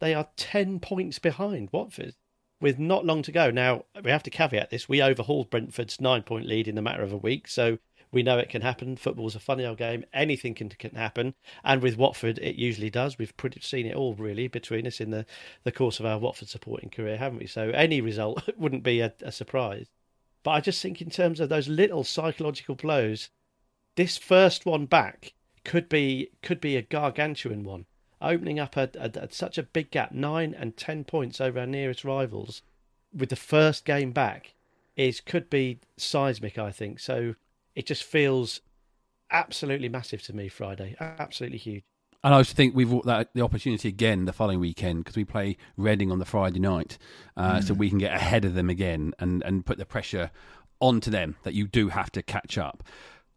[0.00, 2.16] they are ten points behind Watford.
[2.60, 3.50] With not long to go.
[3.50, 4.86] Now, we have to caveat this.
[4.86, 7.48] We overhauled Brentford's nine point lead in the matter of a week.
[7.48, 7.78] So
[8.12, 8.96] we know it can happen.
[8.96, 10.04] Football's a funny old game.
[10.12, 11.34] Anything can, can happen.
[11.62, 13.18] And with Watford, it usually does.
[13.18, 15.26] We've pretty, seen it all, really, between us in the,
[15.62, 17.46] the course of our Watford supporting career, haven't we?
[17.46, 19.86] So any result wouldn't be a, a surprise.
[20.42, 23.30] But I just think, in terms of those little psychological blows,
[23.96, 25.34] this first one back
[25.64, 27.84] could be could be a gargantuan one,
[28.22, 31.66] opening up a, a, a, such a big gap, nine and ten points over our
[31.66, 32.62] nearest rivals,
[33.14, 34.54] with the first game back,
[34.96, 36.56] is could be seismic.
[36.56, 37.34] I think so
[37.74, 38.60] it just feels
[39.30, 40.48] absolutely massive to me.
[40.48, 41.84] Friday, absolutely huge.
[42.22, 45.24] And I just think we've got that the opportunity again the following weekend because we
[45.24, 46.98] play Reading on the Friday night,
[47.36, 47.64] uh, mm.
[47.64, 50.30] so we can get ahead of them again and and put the pressure
[50.80, 52.82] onto them that you do have to catch up.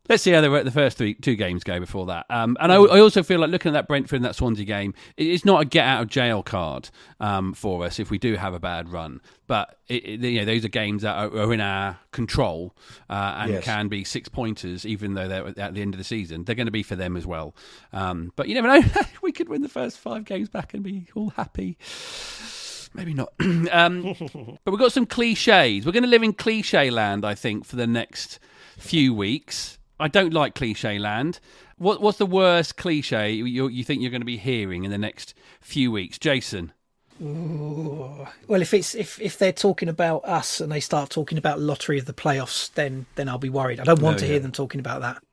[0.10, 2.26] Let's see how the, the first three two games go before that.
[2.30, 4.94] Um, and I, I, also feel like looking at that Brentford and that Swansea game,
[5.16, 6.90] it's not a get out of jail card
[7.22, 9.22] um, for us if we do have a bad run.
[9.48, 12.76] But it, it, you know, those are games that are, are in our control
[13.10, 13.64] uh, and yes.
[13.64, 16.44] can be six pointers, even though they're at the end of the season.
[16.44, 17.56] They're going to be for them as well.
[17.94, 18.86] Um, but you never know.
[19.22, 21.78] we could win the first five games back and be all happy.
[22.94, 23.32] Maybe not.
[23.72, 24.14] Um,
[24.66, 25.86] but we've got some cliches.
[25.86, 28.40] We're going to live in cliche land, I think, for the next
[28.78, 29.80] few weeks.
[30.00, 31.40] I don't like cliche land.
[31.78, 34.98] What, what's the worst cliche you, you think you're going to be hearing in the
[34.98, 36.72] next few weeks, Jason?
[37.22, 38.28] Ooh.
[38.48, 42.00] Well, if it's if if they're talking about us and they start talking about lottery
[42.00, 43.80] of the playoffs, then then I'll be worried.
[43.80, 44.32] I don't want oh, to yeah.
[44.32, 45.24] hear them talking about that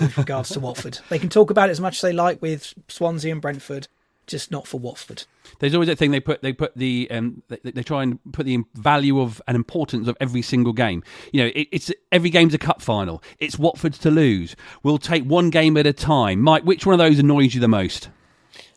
[0.00, 0.98] with regards to Watford.
[1.08, 3.86] They can talk about it as much as they like with Swansea and Brentford
[4.30, 5.24] just not for Watford.
[5.58, 8.46] There's always that thing they put they put the um, they, they, try and put
[8.46, 11.02] the value of and importance of every single game.
[11.32, 13.22] You know, it, it's every game's a cup final.
[13.38, 14.56] It's Watford's to lose.
[14.82, 16.40] We'll take one game at a time.
[16.40, 18.08] Mike, which one of those annoys you the most?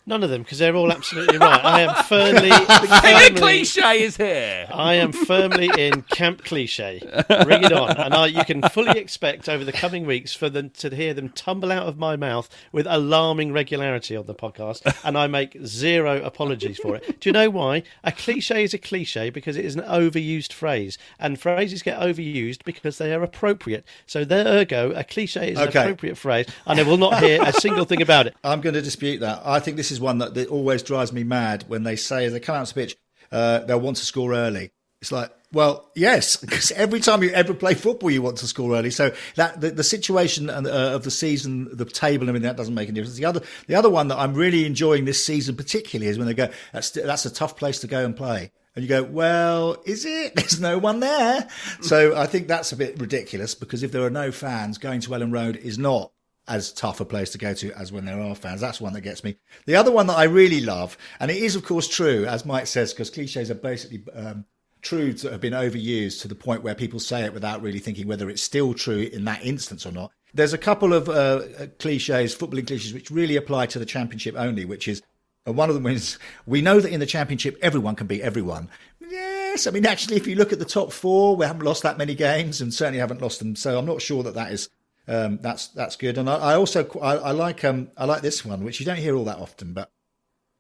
[0.06, 1.64] None of them, because they're all absolutely right.
[1.64, 2.50] I am firmly.
[3.02, 4.68] firmly cliche is here.
[4.70, 7.00] I am firmly in camp cliche.
[7.44, 10.72] Bring it on, and I, you can fully expect over the coming weeks for them
[10.72, 15.18] to hear them tumble out of my mouth with alarming regularity on the podcast, and
[15.18, 17.22] I make zero apologies for it.
[17.22, 17.84] Do you know why?
[18.04, 22.66] A cliche is a cliche because it is an overused phrase, and phrases get overused
[22.66, 23.86] because they are appropriate.
[24.06, 25.80] So, there ergo, a cliche is okay.
[25.80, 28.36] an appropriate phrase, and I will not hear a single thing about it.
[28.44, 29.42] I'm going to dispute that.
[29.46, 32.40] I think this is one that, that always drives me mad when they say they
[32.40, 32.96] come out to pitch,
[33.32, 34.72] uh, they'll want to score early.
[35.02, 38.76] It's like, well, yes, because every time you ever play football, you want to score
[38.76, 38.90] early.
[38.90, 42.74] So that the, the situation uh, of the season, the table, I mean, that doesn't
[42.74, 43.18] make any difference.
[43.18, 46.34] The other, the other one that I'm really enjoying this season, particularly, is when they
[46.34, 48.52] go, that's that's a tough place to go and play.
[48.76, 50.34] And you go, well, is it?
[50.36, 51.48] There's no one there.
[51.82, 55.10] So I think that's a bit ridiculous because if there are no fans, going to
[55.10, 56.12] Elland Road is not
[56.48, 58.62] as tough a place to go to as when there are fans.
[58.62, 59.38] That's one that gets me.
[59.66, 62.68] The other one that I really love, and it is of course true, as Mike
[62.68, 64.46] says, because cliches are basically um,
[64.82, 68.08] truths that have been overused to the point where people say it without really thinking
[68.08, 70.12] whether it's still true in that instance or not.
[70.34, 74.66] There's a couple of uh, cliches, footballing cliches, which really apply to the championship only,
[74.66, 75.02] which is
[75.48, 78.70] uh, one of them is we know that in the championship everyone can beat everyone.
[79.00, 81.98] Yes, I mean actually, if you look at the top four, we haven't lost that
[81.98, 83.56] many games, and certainly haven't lost them.
[83.56, 84.70] So I'm not sure that that is
[85.08, 86.18] um, that's that's good.
[86.18, 88.98] And I, I also I, I, like um I like this one, which you don't
[88.98, 89.92] hear all that often, but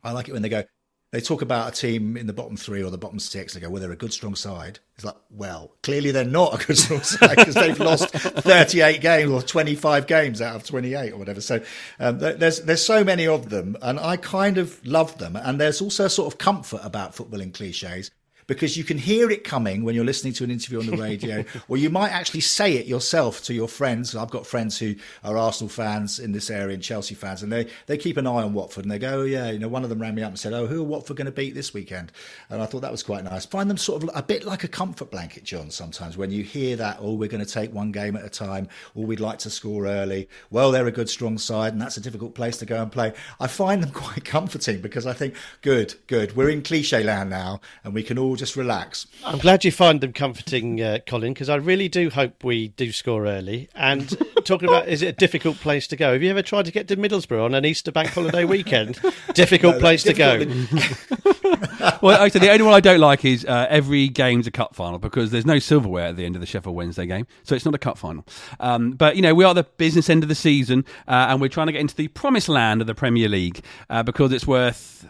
[0.04, 0.64] I like it when they go.
[1.12, 3.54] They talk about a team in the bottom three or the bottom six.
[3.54, 4.80] They go, well, they're a good, strong side.
[4.96, 9.32] It's like, well, clearly they're not a good, strong side because they've lost 38 games
[9.32, 11.40] or 25 games out of 28 or whatever.
[11.40, 11.62] So
[12.00, 15.36] um, there's there's so many of them, and I kind of love them.
[15.36, 18.10] And there's also a sort of comfort about footballing cliches
[18.48, 21.44] because you can hear it coming when you're listening to an interview on the radio,
[21.68, 24.16] or you might actually say it yourself to your friends.
[24.16, 27.68] I've got friends who are Arsenal fans in this area and Chelsea fans, and they,
[27.88, 29.90] they keep an eye on Watford and they go, oh, yeah, you know, one of
[29.90, 32.12] them rang me up and said, oh, who are Watford going to beat this weekend?
[32.50, 33.46] And I thought that was quite nice.
[33.46, 36.76] Find them sort of a bit like a comfort blanket, John, sometimes when you hear
[36.78, 39.50] that, oh, we're going to take one game at a time, or we'd like to
[39.50, 40.30] score early.
[40.50, 43.14] Well, they're a good, strong side, and that's a difficult place to go and play.
[43.40, 47.62] I find them quite comforting because I think, good, good, we're in cliche land now,
[47.84, 49.06] and we can all all just relax.
[49.24, 52.92] I'm glad you find them comforting, uh, Colin, because I really do hope we do
[52.92, 53.70] score early.
[53.76, 54.10] And
[54.44, 56.14] talking about, is it a difficult place to go?
[56.14, 59.00] Have you ever tried to get to Middlesbrough on an Easter bank holiday weekend?
[59.36, 60.40] difficult No, place to go.
[62.02, 64.98] well, actually, the only one I don't like is uh, every game's a cup final
[64.98, 67.76] because there's no silverware at the end of the Sheffield Wednesday game, so it's not
[67.76, 68.26] a cup final.
[68.60, 71.50] Um, but you know, we are the business end of the season, uh, and we're
[71.50, 75.08] trying to get into the promised land of the Premier League uh, because it's worth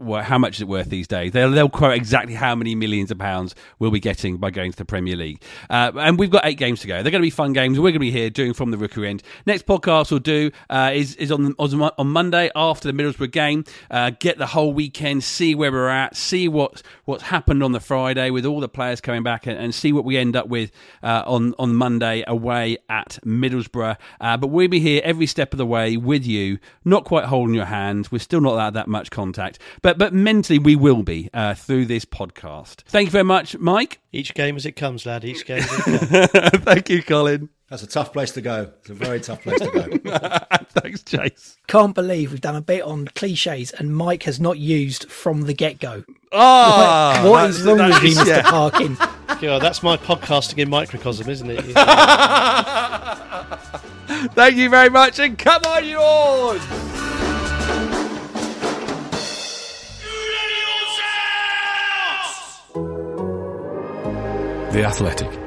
[0.00, 1.32] how much is it worth these days?
[1.32, 4.78] They'll, they'll quote exactly how many millions of pounds we'll be getting by going to
[4.78, 5.42] the Premier League.
[5.70, 7.02] Uh, and we've got eight games to go.
[7.02, 7.78] They're going to be fun games.
[7.78, 9.22] We're going to be here doing from the Rookery end.
[9.46, 13.64] Next podcast we'll do uh, is, is on, on Monday after the Middlesbrough game.
[13.90, 17.80] Uh, get the whole weekend, see where we're at, see what, what's happened on the
[17.80, 20.72] Friday with all the players coming back, and, and see what we end up with
[21.02, 23.96] uh, on, on Monday away at Middlesbrough.
[24.20, 27.54] Uh, but we'll be here every step of the way with you, not quite holding
[27.54, 28.08] your hand.
[28.10, 29.58] We're still not that, that much contact.
[29.80, 32.82] But but but mentally we will be uh, through this podcast.
[32.86, 34.00] Thank you very much, Mike.
[34.12, 35.24] Each game as it comes, lad.
[35.24, 36.64] Each game as it comes.
[36.64, 37.48] Thank you, Colin.
[37.68, 38.70] That's a tough place to go.
[38.80, 39.88] It's a very tough place to go.
[40.80, 41.56] Thanks, Chase.
[41.68, 45.54] Can't believe we've done a bit on cliches and Mike has not used from the
[45.54, 46.04] get go.
[46.32, 48.42] Oh, what is wrong with you, Mr.
[48.44, 48.96] Parkin?
[49.40, 51.64] Yeah, that's my podcasting in microcosm, isn't it?
[54.34, 55.98] Thank you very much, and come on, you
[64.72, 65.41] The Athletic.